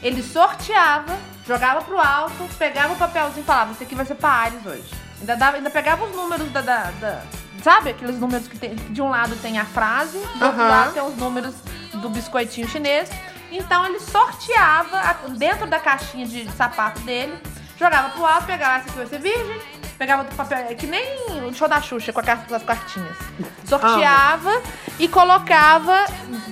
Ele 0.02 0.22
sorteava, 0.22 1.16
jogava 1.46 1.82
pro 1.82 1.98
alto, 1.98 2.48
pegava 2.58 2.92
o 2.92 2.96
papelzinho 2.96 3.42
e 3.42 3.44
falava: 3.44 3.72
Isso 3.72 3.82
aqui 3.82 3.94
vai 3.94 4.04
ser 4.06 4.14
pra 4.14 4.28
Ares 4.30 4.64
hoje. 4.64 4.84
Ainda, 5.20 5.36
dava, 5.36 5.56
ainda 5.56 5.70
pegava 5.70 6.04
os 6.04 6.14
números 6.14 6.48
da, 6.50 6.60
da- 6.60 6.90
da- 7.00 7.22
Sabe 7.64 7.90
aqueles 7.90 8.20
números 8.20 8.46
que 8.46 8.56
tem, 8.56 8.76
de 8.76 9.02
um 9.02 9.08
lado 9.10 9.34
tem 9.42 9.58
a 9.58 9.64
frase, 9.64 10.16
do 10.36 10.44
outro 10.46 10.60
lado 10.68 10.92
tem 10.94 11.02
os 11.02 11.16
números 11.16 11.54
do 11.94 12.08
biscoitinho 12.08 12.68
chinês. 12.68 13.10
Então 13.50 13.84
ele 13.86 13.98
sorteava 13.98 14.96
a- 14.96 15.12
dentro 15.36 15.66
da 15.66 15.80
caixinha 15.80 16.24
de 16.24 16.48
sapato 16.52 17.00
dele, 17.00 17.36
jogava 17.76 18.10
pro 18.10 18.24
alto, 18.24 18.46
pegava 18.46 18.76
essa 18.78 18.88
aqui 18.88 18.96
vai 18.98 19.06
ser 19.08 19.18
virgem, 19.18 19.60
pegava 19.98 20.24
do 20.24 20.34
papel, 20.34 20.58
é 20.70 20.74
que 20.74 20.86
nem 20.86 21.44
o 21.48 21.52
show 21.52 21.68
da 21.68 21.80
Xuxa 21.80 22.12
com 22.12 22.20
as 22.20 22.62
cartinhas. 22.62 23.16
Sorteava 23.64 24.62
e 24.98 25.08
colocava 25.08 26.04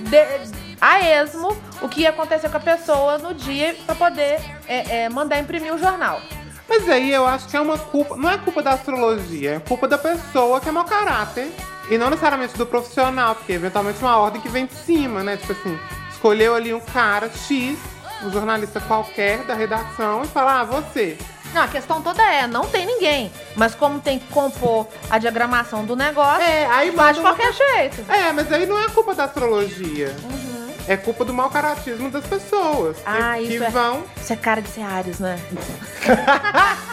de- 0.09 0.57
a 0.79 0.99
esmo 1.01 1.57
o 1.81 1.87
que 1.89 2.01
ia 2.01 2.09
acontecer 2.09 2.49
com 2.49 2.57
a 2.57 2.59
pessoa 2.59 3.17
no 3.17 3.33
dia 3.33 3.75
pra 3.85 3.95
poder 3.95 4.39
é, 4.67 5.03
é, 5.05 5.09
mandar 5.09 5.39
imprimir 5.39 5.73
o 5.73 5.77
jornal. 5.77 6.21
Mas 6.69 6.87
aí 6.89 7.11
eu 7.11 7.25
acho 7.25 7.47
que 7.47 7.55
é 7.55 7.61
uma 7.61 7.77
culpa. 7.77 8.17
Não 8.17 8.29
é 8.29 8.37
culpa 8.37 8.61
da 8.61 8.71
astrologia, 8.71 9.55
é 9.55 9.59
culpa 9.59 9.87
da 9.87 9.97
pessoa 9.97 10.59
que 10.59 10.67
é 10.67 10.71
mau 10.71 10.83
caráter. 10.83 11.49
E 11.89 11.97
não 11.97 12.09
necessariamente 12.09 12.57
do 12.57 12.65
profissional, 12.65 13.33
porque 13.35 13.53
eventualmente 13.53 13.99
uma 14.01 14.17
ordem 14.17 14.41
que 14.41 14.49
vem 14.49 14.65
de 14.65 14.73
cima, 14.73 15.23
né? 15.23 15.37
Tipo 15.37 15.53
assim, 15.53 15.79
escolheu 16.11 16.53
ali 16.53 16.73
um 16.73 16.81
cara 16.81 17.29
X, 17.29 17.77
um 18.23 18.29
jornalista 18.29 18.81
qualquer 18.81 19.45
da 19.45 19.53
redação, 19.53 20.23
e 20.23 20.27
fala, 20.27 20.59
ah, 20.59 20.63
você. 20.65 21.17
Não, 21.53 21.63
a 21.63 21.67
questão 21.67 22.01
toda 22.01 22.21
é, 22.23 22.45
não 22.47 22.65
tem 22.67 22.85
ninguém. 22.85 23.31
Mas 23.55 23.73
como 23.73 23.99
tem 23.99 24.19
que 24.19 24.27
compor 24.27 24.87
a 25.09 25.17
diagramação 25.17 25.85
do 25.85 25.95
negócio, 25.95 26.41
É, 26.43 26.65
aí 26.67 26.91
faz 26.91 27.15
de 27.17 27.21
manda 27.23 27.29
uma- 27.35 27.35
qualquer 27.35 27.53
jeito. 27.53 28.05
É, 28.11 28.31
mas 28.31 28.51
aí 28.51 28.65
não 28.65 28.79
é 28.79 28.87
culpa 28.89 29.15
da 29.15 29.23
astrologia. 29.23 30.15
Uhum. 30.23 30.67
É 30.87 30.95
culpa 30.95 31.25
do 31.25 31.33
mau 31.33 31.49
caratismo 31.49 32.09
das 32.09 32.25
pessoas. 32.25 32.97
que- 32.97 33.03
Ah, 33.05 33.33
que, 33.37 33.43
isso 33.55 33.63
é- 33.63 33.69
vão. 33.69 34.03
Isso 34.21 34.31
é 34.33 34.35
cara 34.35 34.61
de 34.61 34.69
ser 34.69 34.81
Ares, 34.83 35.19
né? 35.19 35.39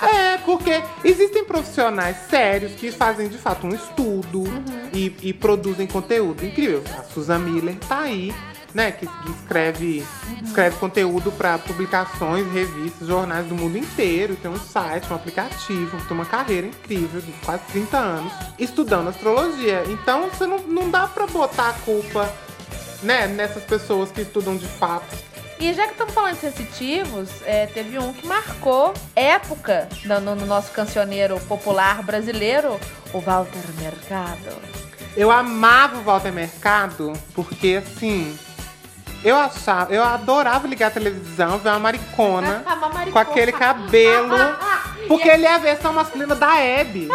É, 0.00 0.38
porque 0.38 0.82
existem 1.04 1.44
profissionais 1.44 2.16
sérios 2.30 2.72
que 2.72 2.90
fazem 2.90 3.28
de 3.28 3.36
fato 3.36 3.66
um 3.66 3.74
estudo 3.74 4.40
Uhum. 4.40 4.88
e, 4.92 5.14
e 5.22 5.32
produzem 5.32 5.86
conteúdo 5.86 6.44
incrível. 6.44 6.82
A 6.98 7.02
Susan 7.02 7.38
Miller 7.38 7.76
tá 7.88 8.00
aí, 8.00 8.34
né? 8.74 8.92
Que, 8.92 9.06
que 9.06 9.30
escreve, 9.30 10.04
Uhum. 10.28 10.44
escreve 10.44 10.76
conteúdo 10.76 11.32
para 11.32 11.58
publicações, 11.58 12.50
revistas, 12.52 13.08
jornais 13.08 13.46
do 13.46 13.54
mundo 13.54 13.76
inteiro. 13.78 14.36
Tem 14.36 14.50
um 14.50 14.58
site, 14.58 15.10
um 15.12 15.16
aplicativo, 15.16 15.96
tem 16.06 16.14
uma 16.16 16.26
carreira 16.26 16.66
incrível 16.66 17.20
de 17.20 17.32
quase 17.44 17.62
30 17.72 17.96
anos 17.98 18.32
estudando 18.58 19.08
astrologia. 19.08 19.82
Então 19.88 20.28
você 20.30 20.46
não, 20.46 20.58
não 20.58 20.90
dá 20.90 21.06
pra 21.06 21.26
botar 21.26 21.70
a 21.70 21.72
culpa. 21.74 22.32
Né, 23.00 23.28
nessas 23.28 23.62
pessoas 23.62 24.10
que 24.10 24.22
estudam 24.22 24.56
de 24.56 24.66
fato. 24.66 25.16
E 25.60 25.72
já 25.72 25.84
que 25.86 25.92
estamos 25.92 26.12
falando 26.12 26.34
de 26.34 26.40
sensitivos, 26.40 27.28
é, 27.44 27.66
teve 27.66 27.96
um 27.96 28.12
que 28.12 28.26
marcou 28.26 28.92
época 29.14 29.88
no, 30.04 30.20
no- 30.20 30.34
no 30.34 30.44
nosso 30.46 30.72
cancioneiro 30.72 31.38
popular 31.42 32.02
brasileiro, 32.02 32.76
o 33.12 33.20
Walter 33.20 33.62
Mercado. 33.80 34.50
Eu 35.16 35.30
amava 35.30 35.98
o 35.98 36.02
Walter 36.02 36.32
Mercado, 36.32 37.12
porque 37.34 37.80
assim. 37.86 38.36
Eu 39.24 39.36
achava, 39.36 39.92
eu 39.92 40.02
adorava 40.04 40.66
ligar 40.68 40.88
a 40.88 40.90
televisão, 40.90 41.58
ver 41.58 41.70
uma 41.70 41.78
maricona 41.80 42.62
Uma 42.64 42.76
maricona. 42.88 43.10
com 43.12 43.18
aquele 43.18 43.52
cabelo. 43.52 44.36
Porque 45.08 45.28
ele 45.28 45.44
é 45.46 45.54
a 45.54 45.58
versão 45.58 45.92
masculina 45.92 46.34
da 46.34 46.52
Abby. 46.80 47.08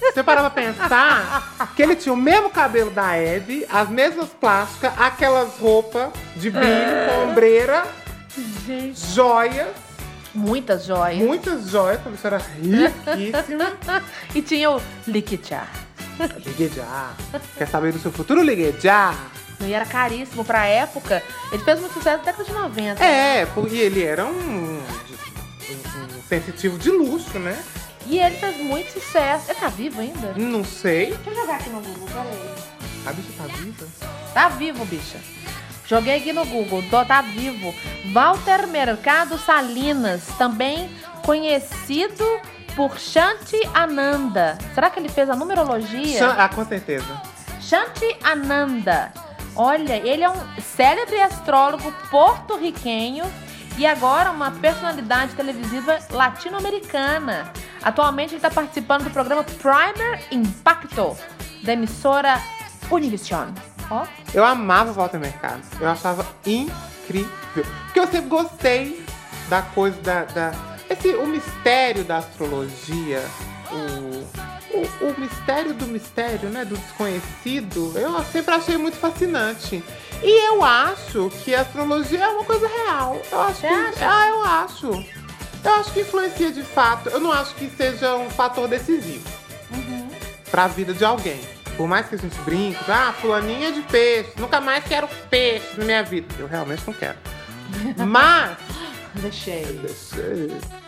Você 0.00 0.22
parava 0.22 0.48
pra 0.48 0.62
pensar 0.64 1.70
que 1.76 1.82
ele 1.82 1.94
tinha 1.96 2.12
o 2.12 2.16
mesmo 2.16 2.48
cabelo 2.50 2.90
da 2.90 3.10
Abby, 3.12 3.66
as 3.68 3.88
mesmas 3.88 4.28
plásticas, 4.30 4.92
aquelas 4.98 5.58
roupas 5.58 6.08
de 6.36 6.50
brilho, 6.50 7.06
com 7.08 7.30
ombreira, 7.30 7.84
joias, 9.14 9.68
Muitas 10.34 10.84
joias. 10.84 11.18
muitas 11.18 11.68
joias, 11.68 12.00
como 12.02 12.14
isso 12.14 12.26
era 12.26 12.38
riquíssima. 12.38 13.72
E 14.34 14.40
tinha 14.42 14.70
o 14.70 14.80
Liquichá. 15.06 15.64
Ligue 16.44 16.70
já. 16.74 17.10
Quer 17.56 17.66
saber 17.66 17.92
do 17.92 17.98
seu 17.98 18.12
futuro? 18.12 18.42
Ligue 18.42 18.74
já. 18.80 19.14
E 19.60 19.72
era 19.72 19.84
caríssimo 19.84 20.44
pra 20.44 20.66
época. 20.66 21.22
Ele 21.52 21.62
fez 21.64 21.80
muito 21.80 21.94
sucesso 21.94 22.18
na 22.18 22.24
década 22.24 22.44
de 22.44 22.52
90. 22.52 23.04
É, 23.04 23.46
porque 23.46 23.76
ele 23.76 24.02
era 24.04 24.24
um, 24.24 24.30
um- 24.30 24.82
um 26.16 26.22
sensitivo 26.28 26.78
de 26.78 26.90
luxo, 26.90 27.38
né? 27.38 27.60
E 28.06 28.18
ele 28.18 28.36
fez 28.36 28.56
muito 28.58 28.92
sucesso. 28.92 29.50
Ele 29.50 29.58
tá 29.60 29.68
vivo 29.68 30.00
ainda? 30.00 30.32
Não 30.36 30.64
sei. 30.64 31.06
Deixa 31.14 31.30
eu 31.30 31.34
jogar 31.34 31.56
aqui 31.56 31.70
no 31.70 31.80
Google, 31.80 32.08
peraí. 32.08 32.54
A 33.06 33.12
bicha 33.12 33.28
tá 33.36 33.44
viva? 33.44 33.86
Tá 34.32 34.48
vivo, 34.48 34.84
bicha. 34.84 35.18
Joguei 35.86 36.16
aqui 36.16 36.32
no 36.32 36.44
Google, 36.46 36.82
do- 36.82 37.04
tá 37.04 37.20
vivo. 37.22 37.74
Walter 38.12 38.66
Mercado 38.66 39.38
Salinas, 39.38 40.22
também 40.38 40.90
conhecido 41.24 42.24
por 42.76 42.98
Shanti 42.98 43.58
Ananda. 43.74 44.56
Será 44.74 44.88
que 44.90 45.00
ele 45.00 45.08
fez 45.08 45.28
a 45.28 45.34
numerologia? 45.36 46.34
Ah, 46.36 46.48
com 46.48 46.64
certeza. 46.64 47.20
Shanti 47.60 48.16
Ananda. 48.22 49.12
Olha, 49.58 49.96
ele 49.96 50.22
é 50.22 50.30
um 50.30 50.60
célebre 50.60 51.20
astrólogo 51.20 51.92
porto-riquenho 52.10 53.24
e 53.76 53.84
agora 53.84 54.30
uma 54.30 54.52
personalidade 54.52 55.34
televisiva 55.34 55.98
latino-americana. 56.10 57.52
Atualmente 57.82 58.30
ele 58.30 58.36
está 58.36 58.50
participando 58.50 59.04
do 59.04 59.10
programa 59.10 59.42
Primer 59.44 60.22
Impacto, 60.30 61.16
da 61.64 61.72
emissora 61.72 62.40
Univision. 62.90 63.48
Ó, 63.90 64.04
Eu 64.32 64.44
amava 64.44 64.92
Walter 64.92 65.18
Mercado. 65.18 65.62
Eu 65.80 65.88
achava 65.88 66.24
incrível. 66.46 67.28
Porque 67.84 67.98
eu 67.98 68.04
sempre 68.06 68.28
gostei 68.28 69.04
da 69.48 69.62
coisa 69.62 70.00
da. 70.02 70.24
da- 70.24 70.52
esse, 70.90 71.08
o 71.16 71.26
mistério 71.26 72.02
da 72.04 72.18
astrologia, 72.18 73.22
o, 73.70 74.78
o, 74.78 75.10
o 75.10 75.20
mistério 75.20 75.74
do 75.74 75.86
mistério, 75.86 76.48
né? 76.48 76.64
Do 76.64 76.76
desconhecido, 76.76 77.92
eu 77.96 78.22
sempre 78.24 78.54
achei 78.54 78.76
muito 78.76 78.96
fascinante. 78.96 79.82
E 80.22 80.48
eu 80.48 80.64
acho 80.64 81.30
que 81.44 81.54
a 81.54 81.60
astrologia 81.60 82.24
é 82.24 82.28
uma 82.28 82.44
coisa 82.44 82.66
real. 82.66 83.20
Eu 83.30 83.40
acho 83.40 83.60
Você 83.60 83.68
que. 83.68 83.74
acha? 83.74 83.98
Ah, 84.00 84.28
eu 84.28 84.42
acho. 84.42 85.04
Eu 85.64 85.74
acho 85.74 85.92
que 85.92 86.00
influencia 86.00 86.50
de 86.50 86.62
fato. 86.62 87.08
Eu 87.08 87.20
não 87.20 87.32
acho 87.32 87.54
que 87.54 87.68
seja 87.70 88.16
um 88.16 88.30
fator 88.30 88.68
decisivo 88.68 89.28
pra 90.50 90.66
vida 90.66 90.92
de 90.92 91.04
alguém. 91.04 91.40
Por 91.76 91.86
mais 91.86 92.08
que 92.08 92.16
a 92.16 92.18
gente 92.18 92.36
brinque, 92.40 92.78
ah, 92.90 93.14
fulaninha 93.20 93.70
de 93.70 93.82
peixe, 93.82 94.32
nunca 94.36 94.60
mais 94.60 94.84
quero 94.84 95.08
peixe 95.30 95.66
na 95.76 95.84
minha 95.84 96.02
vida. 96.02 96.34
Eu 96.38 96.48
realmente 96.48 96.82
não 96.86 96.92
quero. 96.94 97.16
Mas. 97.96 98.56
deixei. 99.14 99.62
Eu 99.62 100.87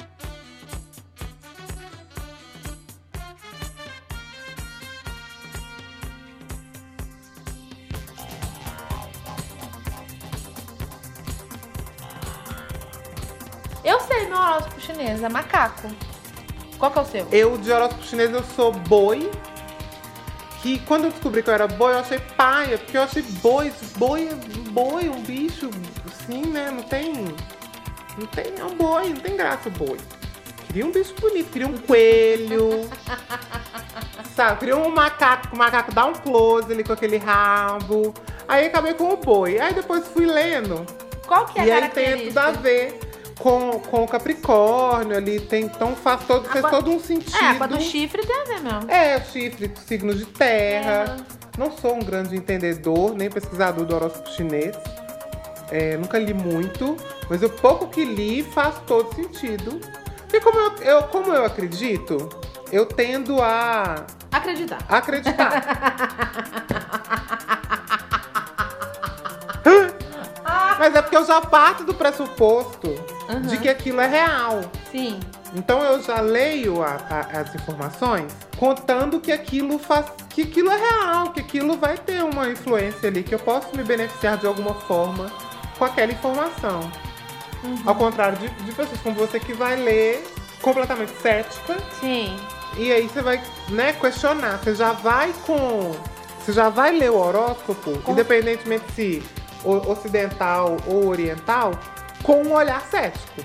meu 14.30 14.38
horóscopo 14.38 14.80
chinês, 14.80 15.22
é 15.22 15.28
macaco. 15.28 15.88
Qual 16.78 16.90
que 16.90 16.98
é 16.98 17.02
o 17.02 17.04
seu? 17.04 17.28
Eu, 17.32 17.58
de 17.58 17.70
horóscopo 17.70 18.04
chinês, 18.04 18.32
eu 18.32 18.44
sou 18.44 18.72
boi. 18.72 19.30
Que 20.62 20.78
quando 20.80 21.04
eu 21.04 21.10
descobri 21.10 21.42
que 21.42 21.50
eu 21.50 21.54
era 21.54 21.66
boi, 21.66 21.92
eu 21.92 21.98
achei 21.98 22.18
paia, 22.18 22.78
porque 22.78 22.96
eu 22.96 23.02
achei 23.02 23.22
boi, 23.22 23.72
boi, 23.96 24.28
é- 24.28 24.70
boi, 24.70 25.08
um 25.08 25.20
bicho, 25.22 25.70
assim, 26.06 26.42
né? 26.42 26.70
Não 26.70 26.82
tem. 26.82 27.12
Não 28.16 28.26
tem. 28.26 28.54
É 28.58 28.64
um 28.64 28.76
boi, 28.76 29.08
não 29.08 29.16
tem 29.16 29.36
graça 29.36 29.68
o 29.68 29.72
boi. 29.72 29.98
Queria 30.66 30.86
um 30.86 30.92
bicho 30.92 31.14
bonito, 31.20 31.50
queria 31.50 31.66
um 31.66 31.76
coelho. 31.78 32.88
sabe? 34.36 34.60
Queria 34.60 34.76
um 34.76 34.90
macaco, 34.90 35.54
o 35.54 35.58
macaco 35.58 35.92
dá 35.92 36.06
um 36.06 36.12
close 36.12 36.70
ali 36.70 36.84
com 36.84 36.92
aquele 36.92 37.16
rabo. 37.16 38.14
Aí 38.46 38.66
acabei 38.66 38.94
com 38.94 39.12
o 39.12 39.16
boi. 39.16 39.58
Aí 39.58 39.74
depois 39.74 40.06
fui 40.06 40.26
lendo. 40.26 40.86
Qual 41.26 41.46
que 41.46 41.58
é 41.58 41.64
e 41.64 41.72
a 41.72 41.76
aí 41.76 41.88
tem 41.88 42.28
tudo 42.28 42.38
a 42.38 42.50
ver 42.52 43.09
com, 43.40 43.80
com 43.80 44.04
o 44.04 44.08
Capricórnio 44.08 45.16
ali. 45.16 45.40
Tem, 45.40 45.64
então 45.64 45.94
faz 45.96 46.24
todo, 46.26 46.48
fez 46.48 46.64
todo 46.70 46.90
um 46.90 47.00
sentido. 47.00 47.36
É, 47.44 47.54
quando 47.54 47.76
o 47.76 47.80
chifre 47.80 48.24
tem 48.24 48.36
a 48.40 48.44
ver 48.44 48.60
mesmo. 48.60 48.90
É, 48.90 49.20
chifre, 49.20 49.72
signo 49.86 50.14
de 50.14 50.26
terra. 50.26 51.04
Terra. 51.06 51.16
Não 51.58 51.70
sou 51.72 51.94
um 51.96 52.00
grande 52.00 52.36
entendedor, 52.36 53.14
nem 53.14 53.28
pesquisador 53.28 53.84
do 53.84 53.94
horóscopo 53.94 54.30
chinês. 54.30 54.74
É, 55.70 55.96
nunca 55.96 56.18
li 56.18 56.32
muito, 56.34 56.96
mas 57.28 57.42
o 57.42 57.48
pouco 57.50 57.88
que 57.88 58.04
li 58.04 58.42
faz 58.42 58.76
todo 58.86 59.14
sentido. 59.14 59.80
E 60.32 60.40
como 60.40 60.58
eu, 60.58 60.72
eu- 60.82 61.02
como 61.04 61.32
eu 61.34 61.44
acredito, 61.44 62.28
eu 62.72 62.86
tendo 62.86 63.42
a 63.42 64.06
Acreditar. 64.32 64.78
acreditar. 64.88 65.62
mas 70.78 70.94
é 70.94 71.02
porque 71.02 71.16
eu 71.16 71.24
já 71.26 71.40
parto 71.40 71.84
do 71.84 71.94
pressuposto 71.94 72.94
Uhum. 73.34 73.40
de 73.42 73.56
que 73.58 73.68
aquilo 73.68 74.00
é 74.00 74.06
real. 74.06 74.60
Sim. 74.90 75.18
Então 75.54 75.82
eu 75.82 76.02
já 76.02 76.20
leio 76.20 76.82
a- 76.82 76.98
a- 77.10 77.40
as 77.40 77.54
informações 77.54 78.32
contando 78.58 79.20
que 79.20 79.32
aquilo 79.32 79.78
faz. 79.78 80.06
que 80.28 80.42
aquilo 80.42 80.70
é 80.70 80.76
real, 80.76 81.30
que 81.32 81.40
aquilo 81.40 81.76
vai 81.76 81.96
ter 81.98 82.22
uma 82.22 82.48
influência 82.48 83.08
ali, 83.08 83.22
que 83.24 83.34
eu 83.34 83.38
posso 83.38 83.76
me 83.76 83.82
beneficiar 83.82 84.36
de 84.36 84.46
alguma 84.46 84.74
forma 84.74 85.30
com 85.78 85.84
aquela 85.84 86.12
informação. 86.12 86.80
Uhum. 87.64 87.82
Ao 87.84 87.94
contrário 87.94 88.38
de, 88.38 88.48
de 88.48 88.72
pessoas 88.72 89.00
como 89.00 89.16
você 89.16 89.38
que 89.40 89.52
vai 89.52 89.76
ler 89.76 90.24
completamente 90.62 91.12
cética 91.20 91.76
Sim. 92.00 92.36
e 92.76 92.92
aí 92.92 93.08
você 93.08 93.20
vai 93.22 93.42
né, 93.68 93.92
questionar. 93.94 94.58
Você 94.58 94.74
já 94.74 94.92
vai 94.92 95.32
com. 95.46 95.94
Você 96.38 96.52
já 96.52 96.68
vai 96.70 96.92
ler 96.96 97.10
o 97.10 97.16
horóscopo, 97.18 97.98
Com- 97.98 98.12
independentemente 98.12 98.84
se 98.94 99.22
ocidental 99.64 100.76
ou 100.86 101.08
oriental, 101.08 101.72
com 102.22 102.42
um 102.42 102.52
olhar 102.52 102.80
cético. 102.82 103.42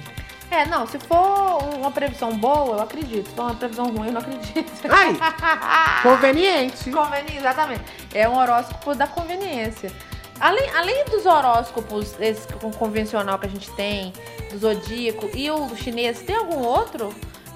É, 0.52 0.66
não, 0.66 0.86
se 0.88 1.00
for 1.00 1.58
uma 1.76 1.92
previsão 1.92 2.38
boa, 2.38 2.78
eu 2.78 2.82
acredito. 2.82 3.28
Se 3.30 3.36
for 3.36 3.44
uma 3.44 3.56
previsão 3.56 3.88
ruim, 3.88 4.08
eu 4.08 4.14
não 4.14 4.22
acredito. 4.22 4.72
Aí, 4.90 5.18
conveniente. 6.04 6.92
Conveniência, 6.92 7.40
exatamente. 7.40 7.82
É 8.14 8.30
um 8.30 8.38
horóscopo 8.38 8.96
da 8.96 9.08
conveniência. 9.08 9.92
Além, 10.40 10.70
além 10.72 11.06
dos 11.06 11.26
horóscopos, 11.26 12.16
esse 12.20 12.48
con- 12.54 12.72
convencional 12.72 13.40
que 13.40 13.48
a 13.48 13.50
gente 13.50 13.72
tem, 13.72 14.14
do 14.52 14.58
zodíaco 14.58 15.30
e 15.34 15.50
o 15.50 15.76
chinês, 15.76 16.22
tem 16.22 16.36
algum 16.36 16.60
outro 16.60 17.14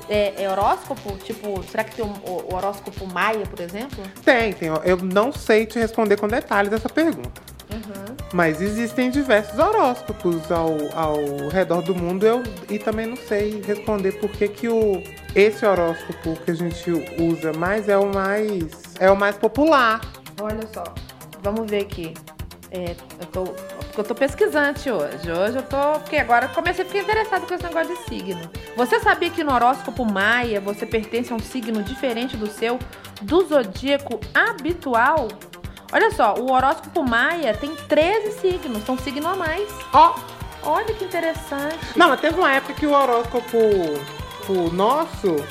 é, 0.10 0.44
é 0.44 0.50
horóscopo? 0.50 1.16
Tipo, 1.18 1.62
será 1.70 1.84
que 1.84 1.96
tem 1.96 2.04
o, 2.06 2.10
o 2.10 2.56
horóscopo 2.56 3.06
maia, 3.06 3.46
por 3.46 3.60
exemplo? 3.60 4.04
Tem, 4.24 4.54
tem. 4.54 4.70
Eu 4.84 4.98
não 4.98 5.32
sei 5.32 5.66
te 5.66 5.78
responder 5.78 6.18
com 6.18 6.28
detalhes 6.28 6.74
essa 6.74 6.90
pergunta. 6.90 7.42
Uhum. 7.72 8.16
Mas 8.34 8.62
existem 8.62 9.10
diversos 9.10 9.58
horóscopos 9.60 10.52
ao, 10.52 10.76
ao 10.96 11.50
redor 11.50 11.82
do 11.82 11.96
mundo. 11.96 12.26
Eu, 12.26 12.44
e 12.70 12.80
também 12.80 13.06
não 13.06 13.18
sei 13.18 13.62
responder 13.62 14.14
por 14.14 14.30
que, 14.32 14.48
que 14.48 14.68
o, 14.68 15.04
esse 15.36 15.66
horóscopo 15.66 16.36
que 16.44 16.52
a 16.52 16.56
gente 16.56 16.92
usa 17.20 17.54
mais 17.54 17.88
é 17.88 17.98
o 17.98 18.12
mais. 18.14 18.96
é 19.00 19.10
o 19.12 19.16
mais 19.16 19.38
popular. 19.38 20.02
Olha 20.42 20.68
só, 20.74 20.84
vamos 21.42 21.70
ver 21.70 21.82
aqui. 21.82 22.14
É, 22.72 22.96
eu 23.20 23.26
tô, 23.28 23.44
eu 23.98 24.04
tô 24.04 24.14
pesquisante 24.14 24.90
hoje. 24.92 25.32
Hoje 25.32 25.58
eu 25.58 25.64
tô. 25.64 26.00
Porque 26.00 26.18
agora 26.18 26.46
eu 26.46 26.50
comecei 26.50 26.86
a 26.86 26.88
ficar 26.88 27.00
interessado 27.00 27.48
com 27.48 27.54
esse 27.54 27.64
negócio 27.64 27.96
de 27.96 28.04
signo. 28.04 28.50
Você 28.76 29.00
sabia 29.00 29.30
que 29.30 29.44
no 29.44 29.54
horóscopo 29.54 30.06
maia 30.06 30.62
você 30.62 30.86
pertence 30.86 31.34
a 31.34 31.36
um 31.36 31.40
signo 31.40 31.82
diferente 31.82 32.38
do 32.38 32.48
seu, 32.48 32.78
do 33.22 33.48
zodíaco 33.48 34.20
habitual? 34.34 35.28
Olha 35.92 36.12
só, 36.12 36.36
o 36.36 36.52
horóscopo 36.52 37.04
maia 37.04 37.54
tem 37.54 37.76
13 37.76 38.40
signos, 38.40 38.84
são 38.84 38.98
signo 38.98 39.28
a 39.28 39.36
mais. 39.36 39.68
Ó! 39.94 40.16
Olha 40.62 40.94
que 40.94 41.06
interessante. 41.06 41.78
Não, 41.96 42.10
mas 42.10 42.20
teve 42.20 42.38
uma 42.38 42.52
época 42.52 42.74
que 42.74 42.86
o 42.86 42.92
horóscopo 42.92 43.58
o 44.50 44.70
nosso 44.72 45.44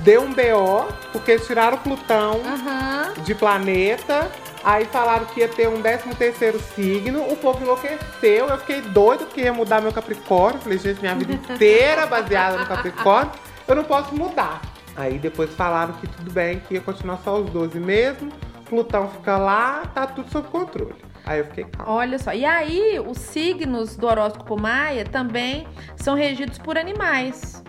deu 0.00 0.22
um 0.22 0.32
BO, 0.32 0.86
porque 1.12 1.38
tiraram 1.38 1.78
Plutão 1.78 2.40
Aham. 2.44 3.14
de 3.22 3.34
planeta. 3.34 4.30
Aí 4.62 4.84
falaram 4.86 5.26
que 5.26 5.40
ia 5.40 5.48
ter 5.48 5.68
um 5.68 5.80
13 5.80 6.14
terceiro 6.16 6.60
signo, 6.74 7.22
o 7.30 7.36
povo 7.36 7.62
enlouqueceu, 7.62 8.48
eu 8.48 8.58
fiquei 8.58 8.80
doido 8.80 9.24
porque 9.26 9.42
ia 9.42 9.52
mudar 9.52 9.80
meu 9.80 9.92
Capricórnio. 9.92 10.60
Falei, 10.60 10.78
gente, 10.78 11.00
minha 11.00 11.14
vida 11.14 11.34
inteira 11.54 12.04
baseada 12.06 12.58
no 12.58 12.66
Capricórnio, 12.66 13.32
eu 13.68 13.76
não 13.76 13.84
posso 13.84 14.14
mudar. 14.14 14.60
Aí 14.96 15.18
depois 15.18 15.50
falaram 15.54 15.92
que 15.94 16.06
tudo 16.08 16.32
bem, 16.32 16.60
que 16.60 16.74
ia 16.74 16.80
continuar 16.80 17.18
só 17.22 17.38
os 17.38 17.48
12 17.50 17.78
mesmo, 17.78 18.32
Plutão 18.68 19.08
fica 19.08 19.36
lá, 19.38 19.82
tá 19.94 20.06
tudo 20.06 20.30
sob 20.30 20.48
controle. 20.48 20.94
Aí 21.24 21.38
eu 21.40 21.44
fiquei 21.46 21.64
calma. 21.64 21.92
Olha 21.92 22.18
só. 22.18 22.32
E 22.32 22.44
aí, 22.44 23.00
os 23.04 23.18
signos 23.18 23.96
do 23.96 24.06
horóscopo 24.06 24.56
maia 24.60 25.04
também 25.04 25.66
são 25.96 26.14
regidos 26.14 26.58
por 26.58 26.76
animais. 26.78 27.62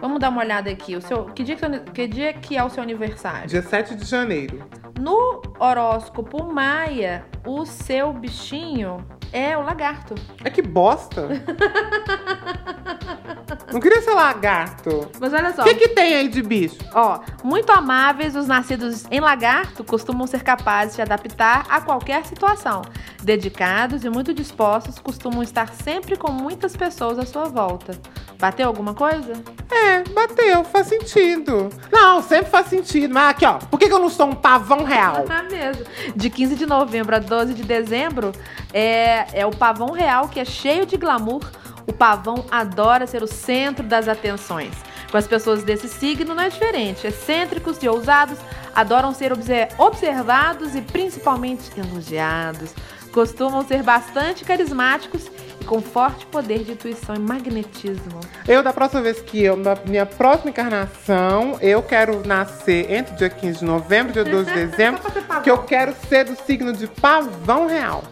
Vamos 0.00 0.18
dar 0.18 0.28
uma 0.30 0.40
olhada 0.40 0.70
aqui. 0.70 0.96
O 0.96 1.00
seu, 1.02 1.24
que, 1.26 1.42
dia 1.42 1.56
que, 1.56 1.60
seu- 1.60 1.84
que 1.84 2.06
dia 2.06 2.32
que 2.32 2.56
é 2.56 2.64
o 2.64 2.70
seu 2.70 2.82
aniversário? 2.82 3.46
Dia 3.48 3.62
7 3.62 3.94
de 3.96 4.04
janeiro. 4.04 4.64
No 4.98 5.42
horóscopo 5.58 6.44
maia, 6.44 7.24
o 7.44 7.64
seu 7.64 8.12
bichinho 8.12 9.04
é 9.32 9.56
o 9.56 9.62
lagarto. 9.62 10.14
É 10.44 10.50
que 10.50 10.62
bosta! 10.62 11.28
não 13.72 13.80
queria 13.80 14.02
ser 14.02 14.12
lagarto. 14.12 15.10
Mas 15.20 15.32
olha 15.32 15.54
só. 15.54 15.62
O 15.62 15.64
que, 15.64 15.74
que 15.74 15.88
tem 15.88 16.14
aí 16.14 16.28
de 16.28 16.42
bicho? 16.42 16.78
Ó, 16.94 17.20
muito 17.44 17.70
amáveis, 17.70 18.34
os 18.34 18.46
nascidos 18.46 19.04
em 19.10 19.20
lagarto 19.20 19.84
costumam 19.84 20.26
ser 20.26 20.42
capazes 20.42 20.96
de 20.96 21.02
adaptar 21.02 21.66
a 21.68 21.80
qualquer 21.80 22.24
situação. 22.26 22.82
Dedicados 23.22 24.04
e 24.04 24.10
muito 24.10 24.34
dispostos, 24.34 24.98
costumam 24.98 25.42
estar 25.42 25.72
sempre 25.74 26.16
com 26.16 26.32
muitas 26.32 26.76
pessoas 26.76 27.18
à 27.18 27.26
sua 27.26 27.44
volta. 27.44 27.98
Bateu 28.40 28.66
alguma 28.66 28.94
coisa? 28.94 29.34
É, 29.70 30.02
bateu, 30.14 30.64
faz 30.64 30.86
sentido. 30.86 31.68
Não, 31.92 32.22
sempre 32.22 32.50
faz 32.50 32.68
sentido. 32.68 33.12
Mas 33.12 33.30
aqui, 33.30 33.44
ó, 33.44 33.58
por 33.58 33.78
que, 33.78 33.86
que 33.86 33.92
eu 33.92 33.98
não 33.98 34.08
sou 34.08 34.28
um 34.28 34.34
pavão 34.34 34.82
real? 34.82 35.26
Ah, 35.28 35.42
mesmo. 35.50 35.84
De 36.16 36.30
15 36.30 36.56
de 36.56 36.64
novembro 36.64 37.14
a 37.14 37.18
12 37.30 37.54
de 37.54 37.62
dezembro 37.62 38.32
é, 38.74 39.40
é 39.40 39.46
o 39.46 39.50
pavão 39.50 39.92
real 39.92 40.28
que 40.28 40.40
é 40.40 40.44
cheio 40.44 40.84
de 40.84 40.96
glamour. 40.96 41.42
O 41.86 41.92
pavão 41.92 42.44
adora 42.50 43.06
ser 43.06 43.22
o 43.22 43.26
centro 43.26 43.84
das 43.86 44.06
atenções. 44.08 44.74
Com 45.10 45.16
as 45.16 45.26
pessoas 45.26 45.62
desse 45.62 45.88
signo 45.88 46.34
não 46.34 46.42
é 46.42 46.48
diferente. 46.48 47.06
Excêntricos 47.06 47.82
e 47.82 47.88
ousados 47.88 48.38
adoram 48.74 49.14
ser 49.14 49.32
obse- 49.32 49.68
observados 49.78 50.74
e 50.74 50.82
principalmente 50.82 51.70
elogiados. 51.76 52.74
Costumam 53.12 53.66
ser 53.66 53.82
bastante 53.82 54.44
carismáticos 54.44 55.28
com 55.64 55.80
forte 55.80 56.26
poder 56.26 56.64
de 56.64 56.72
intuição 56.72 57.14
e 57.14 57.18
magnetismo. 57.18 58.20
Eu, 58.46 58.62
da 58.62 58.72
próxima 58.72 59.02
vez 59.02 59.20
que 59.20 59.42
eu, 59.42 59.56
na 59.56 59.76
minha 59.86 60.06
próxima 60.06 60.50
encarnação, 60.50 61.58
eu 61.60 61.82
quero 61.82 62.26
nascer 62.26 62.90
entre 62.90 63.14
o 63.14 63.16
dia 63.16 63.30
15 63.30 63.58
de 63.60 63.64
novembro 63.64 64.10
e 64.10 64.12
dia 64.14 64.24
12 64.24 64.52
de 64.52 64.66
dezembro, 64.66 65.00
que 65.42 65.50
eu 65.50 65.58
quero 65.58 65.94
ser 66.08 66.24
do 66.24 66.36
signo 66.44 66.72
de 66.72 66.86
pavão 66.86 67.66
real. 67.66 68.02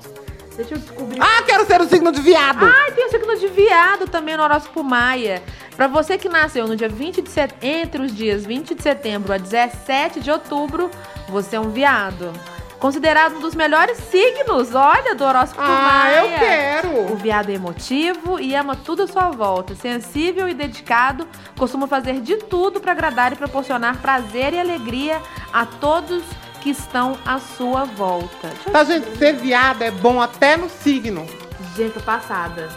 Deixa 0.57 0.75
eu 0.75 0.79
descobrir. 0.79 1.21
Ah, 1.23 1.43
quero 1.47 1.65
ser 1.67 1.79
do 1.79 1.89
signo 1.89 2.11
de 2.11 2.21
viado! 2.21 2.65
Ah, 2.65 2.91
tem 2.91 3.07
o 3.07 3.11
signo 3.11 3.39
de 3.39 3.47
viado 3.47 4.09
também 4.09 4.37
no 4.37 4.43
horóscopo 4.43 4.83
maia. 4.83 5.41
Pra 5.77 5.87
você 5.87 6.19
que 6.19 6.29
nasceu 6.29 6.67
no 6.67 6.75
dia 6.75 6.89
20 6.89 7.23
de 7.23 7.31
setembro, 7.31 7.59
entre 7.63 8.03
os 8.03 8.13
dias 8.13 8.45
20 8.45 8.75
de 8.75 8.83
setembro 8.83 9.33
a 9.33 9.39
17 9.39 10.19
de 10.19 10.29
outubro, 10.29 10.91
você 11.29 11.55
é 11.55 11.61
um 11.61 11.71
viado. 11.71 12.33
Considerado 12.79 13.37
um 13.37 13.41
dos 13.41 13.57
melhores 13.57 13.99
signos, 13.99 14.73
olha, 14.73 15.15
do 15.15 15.25
horóscopo 15.25 15.61
Ah, 15.63 15.83
maia. 16.05 16.17
eu 16.21 16.27
O 16.27 16.39
quero! 16.39 17.17
viado 17.17 17.51
é 17.51 17.55
emotivo 17.55 18.39
e 18.39 18.55
ama 18.55 18.77
tudo 18.77 19.03
à 19.03 19.07
sua 19.09 19.31
volta. 19.31 19.75
Sensível 19.75 20.49
e 20.49 20.55
dedicado, 20.55 21.27
costuma 21.59 21.89
fazer 21.89 22.21
de 22.21 22.37
tudo 22.37 22.81
para 22.81 22.93
agradar 22.93 23.33
e 23.33 23.37
proporcionar 23.37 23.97
prazer 23.97 24.53
e 24.55 24.61
alegria 24.61 25.21
a 25.53 25.67
todos 25.67 26.23
que 26.61 26.71
estão 26.71 27.19
à 27.27 27.39
sua 27.41 27.85
volta. 27.85 28.53
Tá, 28.71 28.85
gente, 28.85 29.17
ser 29.19 29.33
viado 29.35 29.83
é 29.83 29.91
bom 29.91 30.21
até 30.23 30.57
no 30.57 30.69
signo. 30.69 31.27
Gente, 31.77 31.95
tô 31.95 32.01
passada. 32.01 32.69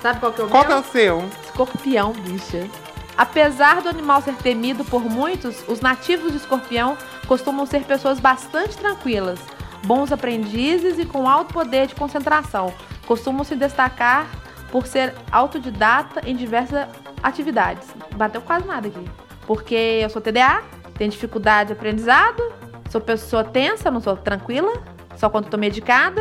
Sabe 0.00 0.20
qual 0.20 0.32
que 0.32 0.40
é 0.42 0.44
o 0.44 0.48
Qual 0.48 0.62
meu? 0.62 0.68
que 0.70 0.76
é 0.76 0.80
o 0.80 0.92
seu? 0.92 1.28
Escorpião, 1.44 2.12
bicha. 2.12 2.68
Apesar 3.16 3.82
do 3.82 3.88
animal 3.88 4.22
ser 4.22 4.34
temido 4.36 4.84
por 4.84 5.02
muitos, 5.02 5.56
os 5.68 5.80
nativos 5.80 6.30
de 6.30 6.38
escorpião 6.38 6.96
costumam 7.30 7.64
ser 7.64 7.84
pessoas 7.84 8.18
bastante 8.18 8.76
tranquilas, 8.76 9.38
bons 9.86 10.10
aprendizes 10.10 10.98
e 10.98 11.06
com 11.06 11.28
alto 11.28 11.54
poder 11.54 11.86
de 11.86 11.94
concentração. 11.94 12.74
Costumam 13.06 13.44
se 13.44 13.54
destacar 13.54 14.26
por 14.72 14.84
ser 14.84 15.14
autodidata 15.30 16.28
em 16.28 16.34
diversas 16.34 16.88
atividades. 17.22 17.86
Bateu 18.16 18.42
quase 18.42 18.66
nada 18.66 18.88
aqui. 18.88 19.04
Porque 19.46 20.00
eu 20.02 20.10
sou 20.10 20.20
TDA, 20.20 20.60
tenho 20.94 21.08
dificuldade 21.08 21.68
de 21.68 21.74
aprendizado, 21.74 22.42
sou 22.90 23.00
pessoa 23.00 23.44
tensa, 23.44 23.92
não 23.92 24.00
sou 24.00 24.16
tranquila, 24.16 24.72
só 25.14 25.30
quando 25.30 25.48
tô 25.48 25.56
medicada 25.56 26.20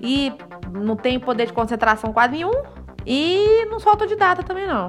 e 0.00 0.32
não 0.72 0.96
tenho 0.96 1.20
poder 1.20 1.46
de 1.46 1.52
concentração 1.52 2.12
quase 2.12 2.32
nenhum. 2.32 2.60
E 3.06 3.66
não 3.66 3.78
sou 3.78 3.90
autodidata 3.90 4.42
também, 4.42 4.66
não. 4.66 4.86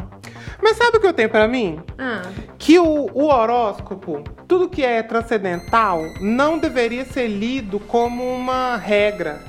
Mas 0.62 0.78
sabe 0.78 0.98
o 0.98 1.00
que 1.00 1.08
eu 1.08 1.14
tenho 1.14 1.30
pra 1.30 1.48
mim? 1.48 1.82
Ah, 1.98 2.22
que 2.58 2.80
o, 2.80 3.10
o 3.14 3.26
horóscopo, 3.26 4.24
tudo 4.48 4.70
que 4.70 4.84
é 4.84 5.04
transcendental, 5.04 6.02
não 6.22 6.58
deveria 6.58 7.06
ser 7.06 7.28
lido 7.28 7.80
como 7.80 8.24
uma 8.24 8.78
regra. 8.78 9.42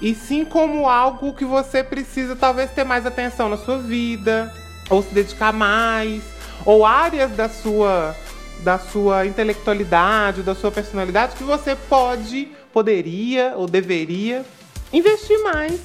E 0.00 0.14
sim 0.14 0.44
como 0.44 0.88
algo 0.88 1.34
que 1.34 1.44
você 1.44 1.82
precisa 1.82 2.36
talvez 2.36 2.70
ter 2.70 2.84
mais 2.84 3.04
atenção 3.04 3.48
na 3.48 3.56
sua 3.56 3.78
vida, 3.78 4.52
ou 4.88 5.02
se 5.02 5.12
dedicar 5.12 5.52
mais, 5.52 6.22
ou 6.64 6.86
áreas 6.86 7.32
da 7.32 7.48
sua 7.48 8.14
da 8.60 8.76
sua 8.76 9.24
intelectualidade, 9.24 10.42
da 10.42 10.52
sua 10.52 10.72
personalidade 10.72 11.36
que 11.36 11.44
você 11.44 11.76
pode, 11.76 12.48
poderia 12.72 13.54
ou 13.56 13.68
deveria 13.68 14.44
investir 14.92 15.38
mais. 15.44 15.80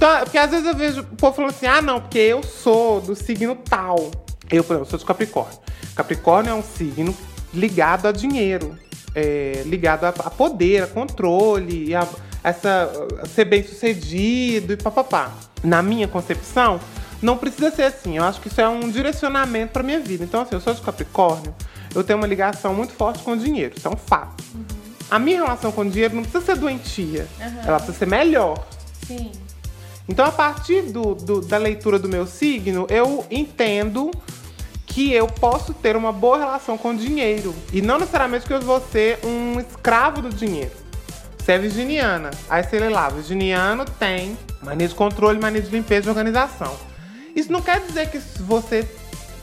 Então, 0.00 0.20
porque 0.20 0.38
às 0.38 0.50
vezes 0.50 0.66
eu 0.66 0.74
vejo 0.74 1.02
o 1.02 1.16
povo 1.16 1.36
falando 1.36 1.50
assim: 1.50 1.66
ah, 1.66 1.82
não, 1.82 2.00
porque 2.00 2.18
eu 2.18 2.42
sou 2.42 3.02
do 3.02 3.14
signo 3.14 3.54
tal. 3.54 4.10
Eu, 4.50 4.64
por 4.64 4.72
exemplo, 4.72 4.88
sou 4.88 4.98
de 4.98 5.04
Capricórnio. 5.04 5.58
Capricórnio 5.94 6.52
é 6.52 6.54
um 6.54 6.62
signo 6.62 7.14
ligado 7.52 8.08
a 8.08 8.12
dinheiro, 8.12 8.78
é, 9.14 9.62
ligado 9.66 10.04
a, 10.04 10.08
a 10.08 10.30
poder, 10.30 10.84
a 10.84 10.86
controle, 10.86 11.94
a, 11.94 12.08
essa, 12.42 12.90
a 13.22 13.26
ser 13.26 13.44
bem 13.44 13.62
sucedido 13.62 14.72
e 14.72 14.76
papapá. 14.78 15.34
Na 15.62 15.82
minha 15.82 16.08
concepção, 16.08 16.80
não 17.20 17.36
precisa 17.36 17.70
ser 17.70 17.82
assim. 17.82 18.16
Eu 18.16 18.24
acho 18.24 18.40
que 18.40 18.48
isso 18.48 18.58
é 18.58 18.66
um 18.66 18.88
direcionamento 18.90 19.74
para 19.74 19.82
minha 19.82 20.00
vida. 20.00 20.24
Então, 20.24 20.40
assim, 20.40 20.54
eu 20.54 20.62
sou 20.62 20.72
de 20.72 20.80
Capricórnio, 20.80 21.54
eu 21.94 22.02
tenho 22.02 22.18
uma 22.18 22.26
ligação 22.26 22.72
muito 22.72 22.94
forte 22.94 23.22
com 23.22 23.32
o 23.32 23.36
dinheiro. 23.36 23.74
Isso 23.76 23.86
é 23.86 23.90
um 23.90 23.98
fato. 23.98 24.42
A 25.10 25.18
minha 25.18 25.42
relação 25.42 25.70
com 25.70 25.82
o 25.82 25.90
dinheiro 25.90 26.14
não 26.16 26.22
precisa 26.22 26.42
ser 26.42 26.56
doentia. 26.56 27.28
Ela 27.66 27.76
precisa 27.76 27.98
ser 27.98 28.06
melhor. 28.06 28.66
Sim. 29.06 29.30
Então, 30.10 30.24
a 30.26 30.32
partir 30.32 30.82
do, 30.82 31.14
do- 31.14 31.40
da 31.40 31.56
leitura 31.56 31.98
do 31.98 32.08
meu 32.08 32.26
signo, 32.26 32.84
eu 32.90 33.24
entendo 33.30 34.10
que 34.84 35.12
eu 35.12 35.28
posso 35.28 35.72
ter 35.72 35.94
uma 35.96 36.12
boa 36.12 36.36
relação 36.36 36.76
com 36.76 36.90
o 36.90 36.96
dinheiro. 36.96 37.54
E 37.72 37.80
não 37.80 37.96
necessariamente 37.98 38.44
que 38.44 38.52
eu 38.52 38.60
vou 38.60 38.80
ser 38.80 39.20
um 39.24 39.60
escravo 39.60 40.20
do 40.20 40.30
dinheiro. 40.30 40.72
Você 41.38 41.52
é 41.52 41.58
virginiana. 41.58 42.30
Aí 42.48 42.62
você 42.64 42.78
lê 42.80 42.88
lá, 42.88 43.08
virginiano 43.08 43.84
tem 43.84 44.36
mania 44.60 44.88
de 44.88 44.94
controle, 44.94 45.38
mania 45.38 45.62
de 45.62 45.70
limpeza 45.70 46.08
e 46.08 46.10
organização. 46.10 46.74
Isso 47.36 47.52
não 47.52 47.62
quer 47.62 47.80
dizer 47.80 48.10
que 48.10 48.18
você 48.42 48.86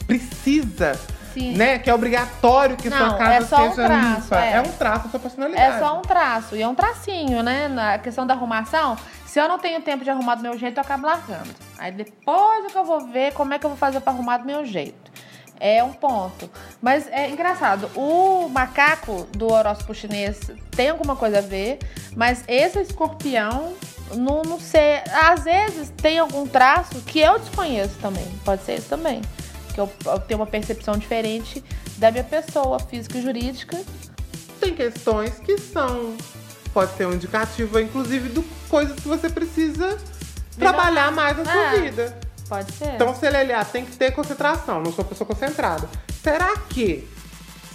precisa, 0.05 0.99
Sim. 1.39 1.53
né? 1.53 1.79
Que 1.79 1.89
é 1.89 1.93
obrigatório 1.93 2.75
que 2.77 2.89
Não, 2.89 2.97
sua 2.97 3.17
casa 3.17 3.33
é 3.33 3.41
só 3.41 3.67
um 3.67 3.69
seja 3.73 3.87
traço, 3.87 4.21
limpa. 4.21 4.39
é. 4.39 4.51
É. 4.53 4.61
um 4.61 4.71
traço 4.71 5.03
da 5.05 5.09
sua 5.09 5.19
personalidade. 5.19 5.75
É 5.75 5.79
só 5.79 5.97
um 5.97 6.01
traço, 6.01 6.55
e 6.55 6.61
é 6.61 6.67
um 6.67 6.75
tracinho, 6.75 7.43
né? 7.43 7.67
Na 7.67 7.97
questão 7.99 8.25
da 8.25 8.33
arrumação, 8.33 8.97
se 9.25 9.39
eu 9.39 9.47
não 9.47 9.59
tenho 9.59 9.81
tempo 9.81 10.03
de 10.03 10.09
arrumar 10.09 10.35
do 10.35 10.41
meu 10.43 10.57
jeito, 10.57 10.77
eu 10.77 10.81
acabo 10.81 11.05
largando. 11.05 11.49
Aí 11.77 11.91
depois 11.91 12.65
é 12.65 12.69
que 12.69 12.77
eu 12.77 12.85
vou 12.85 13.01
ver 13.07 13.33
como 13.33 13.53
é 13.53 13.59
que 13.59 13.65
eu 13.65 13.69
vou 13.69 13.77
fazer 13.77 13.99
pra 13.99 14.11
arrumar 14.13 14.37
do 14.37 14.45
meu 14.45 14.65
jeito. 14.65 15.11
É 15.59 15.83
um 15.83 15.91
ponto. 15.91 16.49
Mas 16.79 17.07
é 17.11 17.29
engraçado, 17.31 17.89
o 17.95 18.47
macaco 18.47 19.27
do 19.31 19.51
horóscopo 19.51 19.93
chinês 19.93 20.39
tem 20.75 20.89
alguma 20.89 21.15
coisa 21.15 21.39
a 21.39 21.41
ver, 21.41 21.79
mas 22.15 22.43
esse 22.47 22.79
escorpião, 22.79 23.73
não, 24.15 24.43
não 24.43 24.59
sei. 24.59 25.01
Às 25.11 25.43
vezes 25.45 25.89
tem 25.97 26.19
algum 26.19 26.45
traço 26.45 27.01
que 27.01 27.19
eu 27.19 27.39
desconheço 27.39 27.95
também. 27.99 28.25
Pode 28.45 28.61
ser 28.63 28.75
isso 28.75 28.87
também. 28.89 29.21
Que 29.77 29.81
eu, 29.81 29.91
eu 30.07 30.19
tenho 30.21 30.39
uma 30.39 30.47
percepção 30.47 30.97
diferente 30.97 31.63
da 31.97 32.09
minha 32.09 32.23
pessoa 32.23 32.79
física 32.79 33.19
e 33.19 33.21
jurídica. 33.21 33.79
Tem 34.59 34.73
questões 34.73 35.35
que 35.37 35.55
são. 35.59 36.17
Pode 36.73 36.97
ser 36.97 37.05
um 37.05 37.13
indicativo, 37.13 37.79
inclusive, 37.79 38.27
de 38.29 38.41
coisas 38.67 38.95
que 38.99 39.07
você 39.07 39.29
precisa 39.29 39.95
trabalhar 40.57 41.11
mais 41.11 41.37
na 41.37 41.45
sua 41.45 41.61
É. 41.75 41.79
vida. 41.81 42.19
Pode 42.49 42.71
ser. 42.73 42.95
Então, 42.95 43.13
se 43.15 43.23
ele 43.27 43.37
olhar, 43.37 43.63
tem 43.65 43.85
que 43.85 43.95
ter 43.95 44.09
concentração. 44.13 44.81
Não 44.81 44.91
sou 44.91 45.05
pessoa 45.05 45.27
concentrada. 45.27 45.87
Será 46.23 46.57
que 46.57 47.07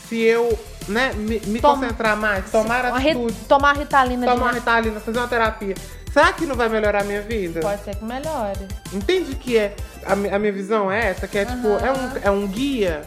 se 0.09 0.17
eu 0.21 0.59
né, 0.89 1.13
me, 1.13 1.39
me 1.47 1.61
Toma- 1.61 1.79
concentrar 1.87 2.17
mais, 2.17 2.51
tomar 2.51 2.85
atitude, 2.87 3.33
tomar 3.47 3.77
ritalina 3.77 4.27
tomar 4.27 4.55
ritalina, 4.55 4.99
fazer 4.99 5.19
uma 5.21 5.29
terapia, 5.29 5.77
será 6.13 6.33
que 6.33 6.47
não 6.47 6.55
vai 6.55 6.69
melhorar 6.69 7.03
a 7.03 7.05
minha 7.05 7.23
vida? 7.23 7.61
Pode 7.61 7.83
ser 7.83 7.97
que 7.97 8.05
melhore. 8.05 8.69
Entende 8.93 9.35
que 9.35 9.57
é 9.57 9.75
a, 10.05 10.13
a 10.13 10.39
minha 10.39 10.53
visão 10.53 10.91
é 10.91 11.11
essa, 11.11 11.27
que 11.27 11.39
é 11.39 11.45
tipo, 11.45 11.69
é 11.69 11.93
um, 11.93 12.19
é 12.25 12.31
um 12.31 12.47
guia. 12.47 13.03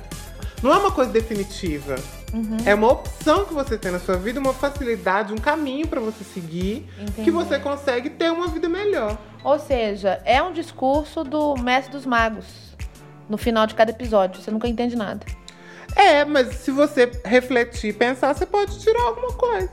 Não 0.62 0.74
é 0.74 0.78
uma 0.78 0.92
coisa 0.92 1.12
definitiva. 1.12 1.96
Uhum. 2.34 2.58
É 2.66 2.74
uma 2.76 2.92
opção 2.92 3.46
que 3.46 3.54
você 3.54 3.78
tem 3.78 3.92
na 3.92 4.00
sua 4.00 4.18
vida, 4.18 4.40
uma 4.40 4.54
facilidade, 4.54 5.32
um 5.32 5.38
caminho 5.38 5.88
pra 5.88 6.02
você 6.02 6.24
seguir, 6.24 6.90
Entendi. 7.00 7.24
que 7.24 7.32
você 7.32 7.60
consegue 7.60 8.10
ter 8.10 8.32
uma 8.32 8.48
vida 8.48 8.68
melhor. 8.68 9.18
Ou 9.44 9.60
seja, 9.60 10.22
é 10.26 10.42
um 10.42 10.52
discurso 10.52 11.24
do 11.24 11.56
mestre 11.56 11.92
dos 11.92 12.06
magos. 12.06 12.46
No 13.30 13.38
final 13.38 13.66
de 13.66 13.74
cada 13.74 13.92
episódio. 13.92 14.42
Você 14.42 14.52
nunca 14.52 14.68
entende 14.68 14.96
nada. 14.96 15.26
É, 15.96 16.26
mas 16.26 16.56
se 16.56 16.72
você 16.72 17.10
refletir 17.24 17.90
e 17.90 17.94
pensar, 17.94 18.34
você 18.34 18.46
pode 18.46 18.80
tirar 18.80 19.02
alguma 19.02 19.32
coisa. 19.34 19.70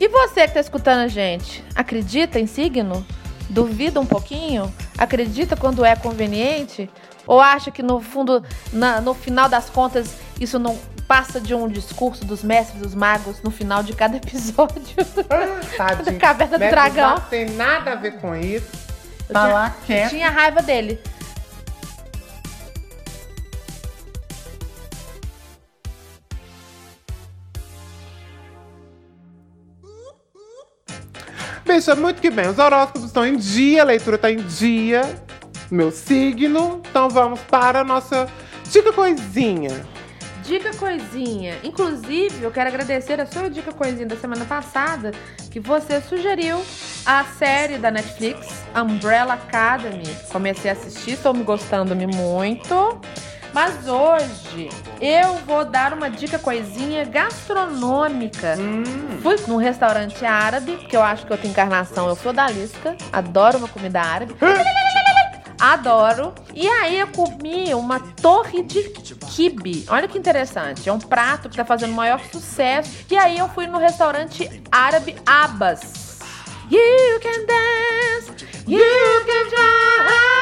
E 0.00 0.08
você 0.08 0.46
que 0.46 0.54
tá 0.54 0.60
escutando 0.60 1.00
a 1.00 1.08
gente, 1.08 1.64
acredita 1.74 2.38
em 2.38 2.46
signo? 2.46 3.04
Duvida 3.50 3.98
um 4.00 4.06
pouquinho? 4.06 4.72
Acredita 4.96 5.56
quando 5.56 5.84
é 5.84 5.96
conveniente? 5.96 6.88
Ou 7.26 7.40
acha 7.40 7.70
que 7.70 7.82
no 7.82 8.00
fundo, 8.00 8.42
na- 8.72 9.00
no 9.00 9.12
final 9.14 9.48
das 9.48 9.68
contas, 9.68 10.14
isso 10.40 10.58
não 10.58 10.78
passa 11.06 11.40
de 11.40 11.54
um 11.54 11.66
discurso 11.68 12.24
dos 12.24 12.42
mestres 12.42 12.80
dos 12.82 12.94
magos 12.94 13.42
no 13.42 13.50
final 13.50 13.82
de 13.82 13.92
cada 13.94 14.16
episódio? 14.18 14.94
Tadinho. 15.76 16.18
Caverna 16.18 16.58
do 16.58 16.64
Dragão. 16.70 17.10
Não 17.16 17.20
tem 17.22 17.50
nada 17.50 17.92
a 17.92 17.94
ver 17.96 18.12
com 18.20 18.34
isso. 18.36 18.68
Eu 19.28 19.34
tinha- 19.34 19.46
lá 19.54 19.74
quieto. 19.86 20.10
Tinha 20.10 20.30
raiva 20.30 20.62
dele. 20.62 21.00
Bicha, 31.68 31.94
muito 31.94 32.22
que 32.22 32.30
bem. 32.30 32.48
Os 32.48 32.58
horóscopos 32.58 33.04
estão 33.04 33.26
em 33.26 33.36
dia, 33.36 33.82
a 33.82 33.84
leitura 33.84 34.16
está 34.16 34.32
em 34.32 34.38
dia. 34.38 35.02
Meu 35.70 35.90
signo. 35.90 36.80
Então 36.88 37.10
vamos 37.10 37.40
para 37.40 37.80
a 37.80 37.84
nossa 37.84 38.26
dica 38.70 38.90
coisinha. 38.90 39.86
Dica 40.42 40.74
coisinha. 40.76 41.58
Inclusive, 41.62 42.42
eu 42.42 42.50
quero 42.50 42.70
agradecer 42.70 43.20
a 43.20 43.26
sua 43.26 43.50
dica 43.50 43.70
coisinha 43.70 44.06
da 44.06 44.16
semana 44.16 44.46
passada, 44.46 45.10
que 45.50 45.60
você 45.60 46.00
sugeriu 46.00 46.58
a 47.04 47.22
série 47.24 47.76
da 47.76 47.90
Netflix, 47.90 48.48
Umbrella 48.74 49.34
Academy. 49.34 50.08
Comecei 50.32 50.70
a 50.70 50.72
assistir, 50.72 51.12
estou 51.12 51.34
me 51.34 51.42
gostando-me 51.42 52.06
muito. 52.06 52.98
Mas 53.52 53.88
hoje 53.88 54.68
eu 55.00 55.34
vou 55.46 55.64
dar 55.64 55.92
uma 55.92 56.10
dica 56.10 56.38
coisinha 56.38 57.04
gastronômica. 57.04 58.56
Fui 59.22 59.36
num 59.46 59.56
restaurante 59.56 60.24
árabe, 60.24 60.76
porque 60.76 60.96
eu 60.96 61.02
acho 61.02 61.26
que 61.26 61.32
eu 61.32 61.38
tenho 61.38 61.52
encarnação, 61.52 62.08
eu 62.08 62.16
sou 62.16 62.32
da 62.32 62.48
Lisca, 62.48 62.96
adoro 63.12 63.58
uma 63.58 63.68
comida 63.68 64.00
árabe. 64.00 64.34
Adoro. 65.60 66.34
E 66.54 66.68
aí 66.68 67.00
eu 67.00 67.08
comi 67.08 67.74
uma 67.74 67.98
torre 67.98 68.62
de 68.62 68.90
kibe. 68.90 69.84
Olha 69.88 70.06
que 70.06 70.16
interessante. 70.16 70.88
É 70.88 70.92
um 70.92 71.00
prato 71.00 71.48
que 71.48 71.56
tá 71.56 71.64
fazendo 71.64 71.94
maior 71.94 72.20
sucesso. 72.30 73.04
E 73.10 73.16
aí 73.16 73.38
eu 73.38 73.48
fui 73.48 73.66
no 73.66 73.78
restaurante 73.78 74.62
árabe 74.70 75.16
Abbas. 75.26 76.18
You 76.70 77.18
can 77.20 77.46
dance, 77.46 78.46
you 78.66 78.78
can 79.26 79.48
drive. 79.48 80.37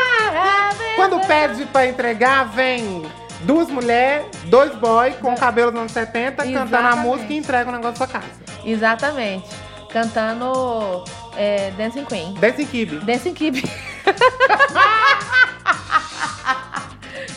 Quando 0.96 1.20
pede 1.26 1.64
pra 1.66 1.86
entregar, 1.86 2.44
vem 2.44 3.04
duas 3.40 3.68
mulheres, 3.68 4.26
dois 4.44 4.74
boys 4.74 5.14
com 5.16 5.34
cabelo 5.34 5.70
dos 5.70 5.80
anos 5.80 5.92
70, 5.92 6.36
cantando 6.42 6.52
a 6.52 6.78
Exatamente. 6.78 7.06
música 7.06 7.32
e 7.32 7.36
entregam 7.36 7.72
o 7.72 7.76
negócio 7.76 7.98
pra 7.98 8.06
casa. 8.06 8.26
Exatamente. 8.64 9.48
Cantando 9.92 11.04
é, 11.36 11.70
Dancing 11.76 12.04
Queen. 12.04 12.34
Desse 12.34 12.64
kibe. 12.64 12.96
Dancing 13.00 13.34
Kibe. 13.34 13.62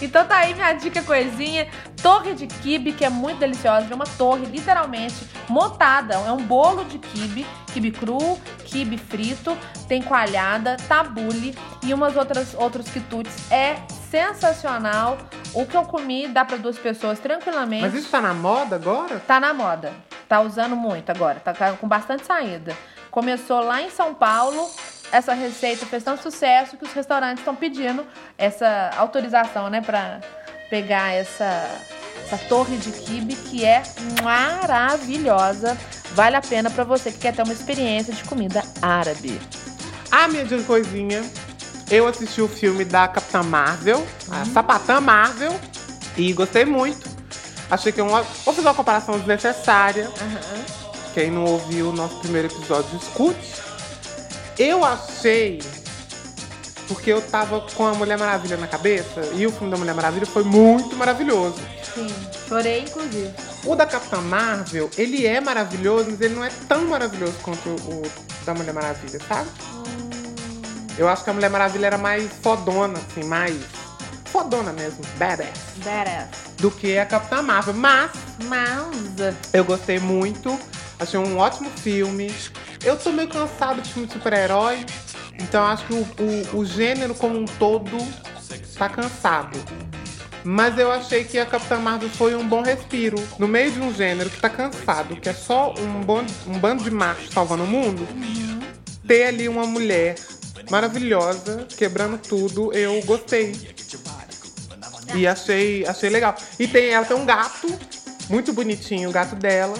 então 0.02 0.26
tá 0.26 0.38
aí 0.38 0.54
minha 0.54 0.74
dica 0.74 1.02
coisinha. 1.04 1.68
Torre 2.02 2.34
de 2.34 2.48
quibe, 2.48 2.94
que 2.94 3.04
é 3.04 3.10
muito 3.10 3.40
deliciosa. 3.40 3.88
É 3.92 3.96
uma 3.96 4.06
torre, 4.06 4.46
literalmente, 4.46 5.28
montada. 5.50 6.16
É 6.16 6.32
um 6.32 6.44
bolo 6.44 6.86
de 6.86 6.98
quibe. 6.98 7.46
Quibe 7.74 7.92
cru, 7.92 8.40
quibe 8.66 8.98
frito, 8.98 9.56
tem 9.88 10.02
coalhada, 10.02 10.76
tabule 10.88 11.56
e 11.84 11.94
umas 11.94 12.16
outras 12.16 12.56
outros 12.56 12.90
quitutes. 12.90 13.52
É 13.52 13.76
sensacional. 14.10 15.18
O 15.54 15.66
que 15.66 15.76
eu 15.76 15.84
comi 15.84 16.28
dá 16.28 16.44
pra 16.46 16.58
duas 16.58 16.78
pessoas 16.78 17.20
tranquilamente. 17.20 17.84
Mas 17.84 17.94
isso 17.94 18.10
tá 18.10 18.22
na 18.22 18.34
moda 18.34 18.76
agora? 18.76 19.20
Tá 19.20 19.40
na 19.40 19.54
moda. 19.54 19.94
Tá 20.28 20.42
usando 20.42 20.76
muito 20.76 21.10
agora. 21.10 21.40
Tá 21.40 21.74
com 21.74 21.88
bastante 21.88 22.26
saída. 22.26 22.76
Começou 23.12 23.62
lá 23.62 23.82
em 23.82 23.90
São 23.90 24.14
Paulo. 24.14 24.70
Essa 25.12 25.34
receita 25.34 25.86
fez 25.86 26.04
tanto 26.04 26.22
sucesso 26.22 26.78
que 26.78 26.86
os 26.86 26.94
restaurantes 26.94 27.40
estão 27.40 27.56
pedindo 27.56 28.06
essa 28.38 28.92
autorização, 28.98 29.70
né, 29.70 29.82
pra 29.82 30.20
pegar 30.70 31.12
essa, 31.14 31.68
essa 32.24 32.38
torre 32.48 32.78
de 32.78 32.92
quibe 32.92 33.36
que 33.36 33.66
é 33.66 33.82
maravilhosa. 34.24 35.78
Vale 36.14 36.36
a 36.36 36.42
pena 36.42 36.70
pra 36.70 36.84
você 36.84 37.12
que 37.12 37.20
quer 37.20 37.36
ter 37.36 37.44
uma 37.44 37.54
experiência 37.54 38.14
de 38.14 38.24
comida 38.24 38.64
árabe. 38.82 39.40
A 40.12 40.28
minha 40.28 40.46
dica 40.46 40.64
coisinha, 40.64 41.24
eu 41.90 42.08
assisti 42.08 42.42
o 42.42 42.48
filme 42.48 42.86
da 42.86 43.08
Capitã 43.08 43.44
Marvel, 43.44 44.06
a 44.30 44.46
Sapatã 44.46 45.00
Marvel, 45.02 45.60
e 46.18 46.34
gostei 46.34 46.66
muito. 46.66 47.10
Achei 47.70 47.92
que 47.92 48.00
é 48.00 48.04
uma. 48.04 48.24
Vou 48.24 48.54
fazer 48.54 48.68
uma 48.68 48.74
comparação 48.74 49.18
desnecessária. 49.18 50.10
Quem 51.14 51.30
não 51.32 51.46
ouviu 51.46 51.90
o 51.90 51.94
nosso 51.94 52.16
primeiro 52.20 52.48
episódio, 52.48 52.98
escute. 52.98 53.69
Eu 54.60 54.84
achei. 54.84 55.62
Porque 56.86 57.10
eu 57.10 57.22
tava 57.22 57.62
com 57.62 57.88
a 57.88 57.94
Mulher 57.94 58.18
Maravilha 58.18 58.58
na 58.58 58.68
cabeça 58.68 59.22
e 59.34 59.48
o 59.48 59.52
filme 59.54 59.72
da 59.72 59.78
Mulher 59.78 59.96
Maravilha 59.96 60.26
foi 60.26 60.44
muito 60.44 60.98
maravilhoso. 60.98 61.56
Sim, 61.96 62.08
chorei 62.48 62.82
inclusive. 62.82 63.34
O 63.64 63.74
da 63.74 63.86
Capitã 63.86 64.20
Marvel, 64.20 64.90
ele 64.98 65.26
é 65.26 65.40
maravilhoso, 65.40 66.12
mas 66.12 66.20
ele 66.20 66.36
não 66.36 66.44
é 66.44 66.52
tão 66.68 66.86
maravilhoso 66.86 67.36
quanto 67.42 67.70
o 67.70 68.02
da 68.46 68.54
Mulher 68.54 68.74
Maravilha, 68.74 69.20
sabe? 69.30 69.50
Eu 70.98 71.08
acho 71.08 71.24
que 71.24 71.30
a 71.30 71.34
Mulher 71.34 71.50
Maravilha 71.50 71.88
era 71.88 71.98
mais 71.98 72.30
fodona, 72.42 73.00
assim, 73.00 73.24
mais. 73.24 73.56
Fodona 74.26 74.74
mesmo, 74.74 75.00
badass. 75.18 75.50
Badass. 75.78 76.28
Do 76.58 76.70
que 76.70 76.98
a 76.98 77.06
Capitã 77.06 77.42
Marvel. 77.42 77.76
Mas 77.76 78.12
Mouse. 78.44 79.38
eu 79.54 79.64
gostei 79.64 80.00
muito, 80.00 80.60
achei 81.00 81.18
um 81.18 81.38
ótimo 81.38 81.70
filme. 81.70 82.30
Eu 82.84 82.98
tô 82.98 83.12
meio 83.12 83.28
cansado 83.28 83.82
de 83.82 83.92
filme 83.92 84.08
de 84.08 84.14
super-herói, 84.14 84.86
então 85.34 85.66
acho 85.66 85.86
que 85.86 85.94
o, 85.94 86.08
o, 86.56 86.60
o 86.60 86.66
gênero 86.66 87.14
como 87.14 87.38
um 87.38 87.46
todo 87.46 87.98
tá 88.78 88.88
cansado. 88.88 89.58
Mas 90.44 90.78
eu 90.78 90.90
achei 90.90 91.26
que 91.26 91.38
a 91.38 91.46
Capitã 91.46 91.78
Marvel 91.78 92.10
foi 92.10 92.34
um 92.36 92.48
bom 92.48 92.62
respiro. 92.62 93.18
No 93.38 93.48
meio 93.48 93.72
de 93.72 93.82
um 93.82 93.94
gênero 93.94 94.30
que 94.30 94.40
tá 94.40 94.50
cansado, 94.50 95.18
que 95.18 95.28
é 95.28 95.34
só 95.34 95.74
um, 95.78 96.52
um 96.52 96.60
bando 96.60 96.84
de 96.84 96.92
machos 96.92 97.30
salvando 97.32 97.64
o 97.64 97.68
mundo, 97.68 98.08
ter 99.06 99.26
ali 99.26 99.50
uma 99.50 99.66
mulher 99.66 100.16
maravilhosa, 100.72 101.68
quebrando 101.78 102.18
tudo, 102.18 102.72
eu 102.74 103.02
gostei. 103.04 103.54
E 105.14 105.28
achei, 105.28 105.86
achei 105.86 106.10
legal. 106.10 106.36
E 106.58 106.68
tem, 106.68 106.90
ela 106.90 107.06
tem 107.06 107.18
um 107.18 107.26
gato, 107.26 107.68
muito 108.30 108.54
bonitinho, 108.54 109.10
o 109.10 109.12
gato 109.12 109.36
dela, 109.36 109.76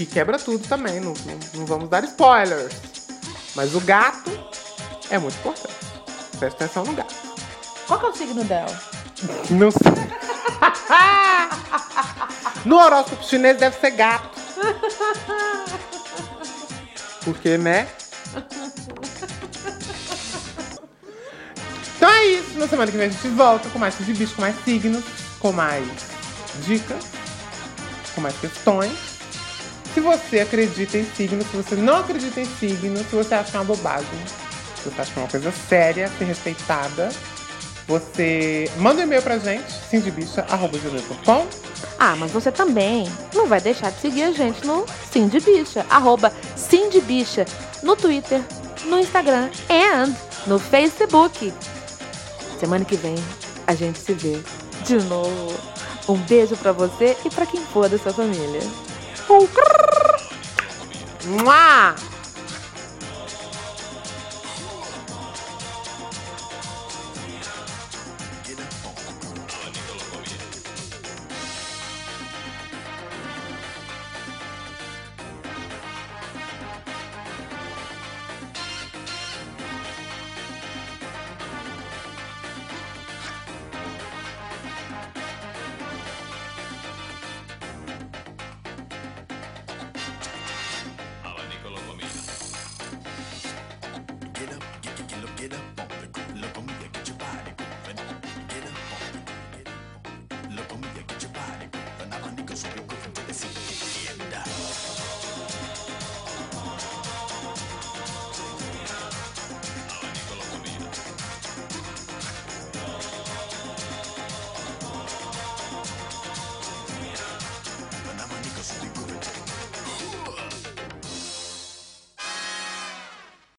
que 0.00 0.06
quebra 0.06 0.38
tudo 0.38 0.66
também. 0.66 0.98
Não, 0.98 1.12
não, 1.12 1.38
não 1.52 1.66
vamos 1.66 1.90
dar 1.90 2.02
spoilers. 2.04 2.74
Mas 3.54 3.74
o 3.74 3.80
gato 3.80 4.30
é 5.10 5.18
muito 5.18 5.36
importante. 5.36 5.76
Presta 6.38 6.64
atenção 6.64 6.84
no 6.84 6.94
gato. 6.94 7.14
Qual 7.86 8.00
que 8.00 8.06
é 8.06 8.08
o 8.08 8.14
signo 8.14 8.44
dela? 8.44 8.80
Não 9.50 9.70
sei. 9.70 9.80
No 12.62 12.76
horóscopo 12.76 13.24
chinês 13.24 13.56
deve 13.56 13.80
ser 13.80 13.92
gato. 13.92 14.38
Porque, 17.24 17.56
né? 17.56 17.88
Então 21.96 22.10
é 22.10 22.26
isso. 22.26 22.58
Na 22.58 22.68
semana 22.68 22.90
que 22.92 22.98
vem 22.98 23.06
a 23.06 23.10
gente 23.10 23.28
volta 23.28 23.66
com 23.70 23.78
mais 23.78 23.96
de 23.96 24.12
bicho, 24.12 24.34
com 24.34 24.42
mais 24.42 24.54
signos, 24.62 25.02
com 25.38 25.52
mais 25.52 25.86
dicas, 26.66 27.02
com 28.14 28.20
mais 28.20 28.38
questões. 28.38 29.09
Se 29.94 30.00
você 30.00 30.40
acredita 30.40 30.98
em 30.98 31.04
signos, 31.04 31.46
se 31.46 31.56
você 31.56 31.74
não 31.74 31.96
acredita 31.96 32.40
em 32.40 32.44
signos, 32.44 33.00
se 33.08 33.16
você 33.16 33.34
acha 33.34 33.58
uma 33.58 33.64
bobagem, 33.64 34.08
se 34.76 34.88
você 34.88 35.00
acha 35.00 35.18
uma 35.18 35.28
coisa 35.28 35.52
séria, 35.68 36.10
ser 36.16 36.24
respeitada, 36.24 37.10
você 37.88 38.70
manda 38.76 39.00
um 39.00 39.04
e-mail 39.04 39.20
pra 39.20 39.36
gente, 39.38 39.72
cindybicha.com. 39.90 41.46
Ah, 41.98 42.14
mas 42.16 42.30
você 42.30 42.52
também 42.52 43.10
não 43.34 43.46
vai 43.46 43.60
deixar 43.60 43.90
de 43.90 44.00
seguir 44.00 44.22
a 44.22 44.32
gente 44.32 44.64
no 44.64 44.86
Cindy 45.10 45.40
Bicha, 45.40 45.84
arroba 45.90 46.32
no 47.82 47.96
Twitter, 47.96 48.40
no 48.84 48.98
Instagram 48.98 49.50
e 49.68 50.48
no 50.48 50.58
Facebook. 50.58 51.52
Semana 52.60 52.84
que 52.84 52.96
vem 52.96 53.16
a 53.66 53.74
gente 53.74 53.98
se 53.98 54.12
vê 54.14 54.40
de 54.84 54.96
novo. 55.04 55.54
Um 56.08 56.16
beijo 56.16 56.56
pra 56.56 56.72
você 56.72 57.16
e 57.24 57.30
pra 57.30 57.46
quem 57.46 57.60
for 57.66 57.88
da 57.88 57.98
sua 57.98 58.12
família. 58.12 58.60
Mua! 61.26 61.94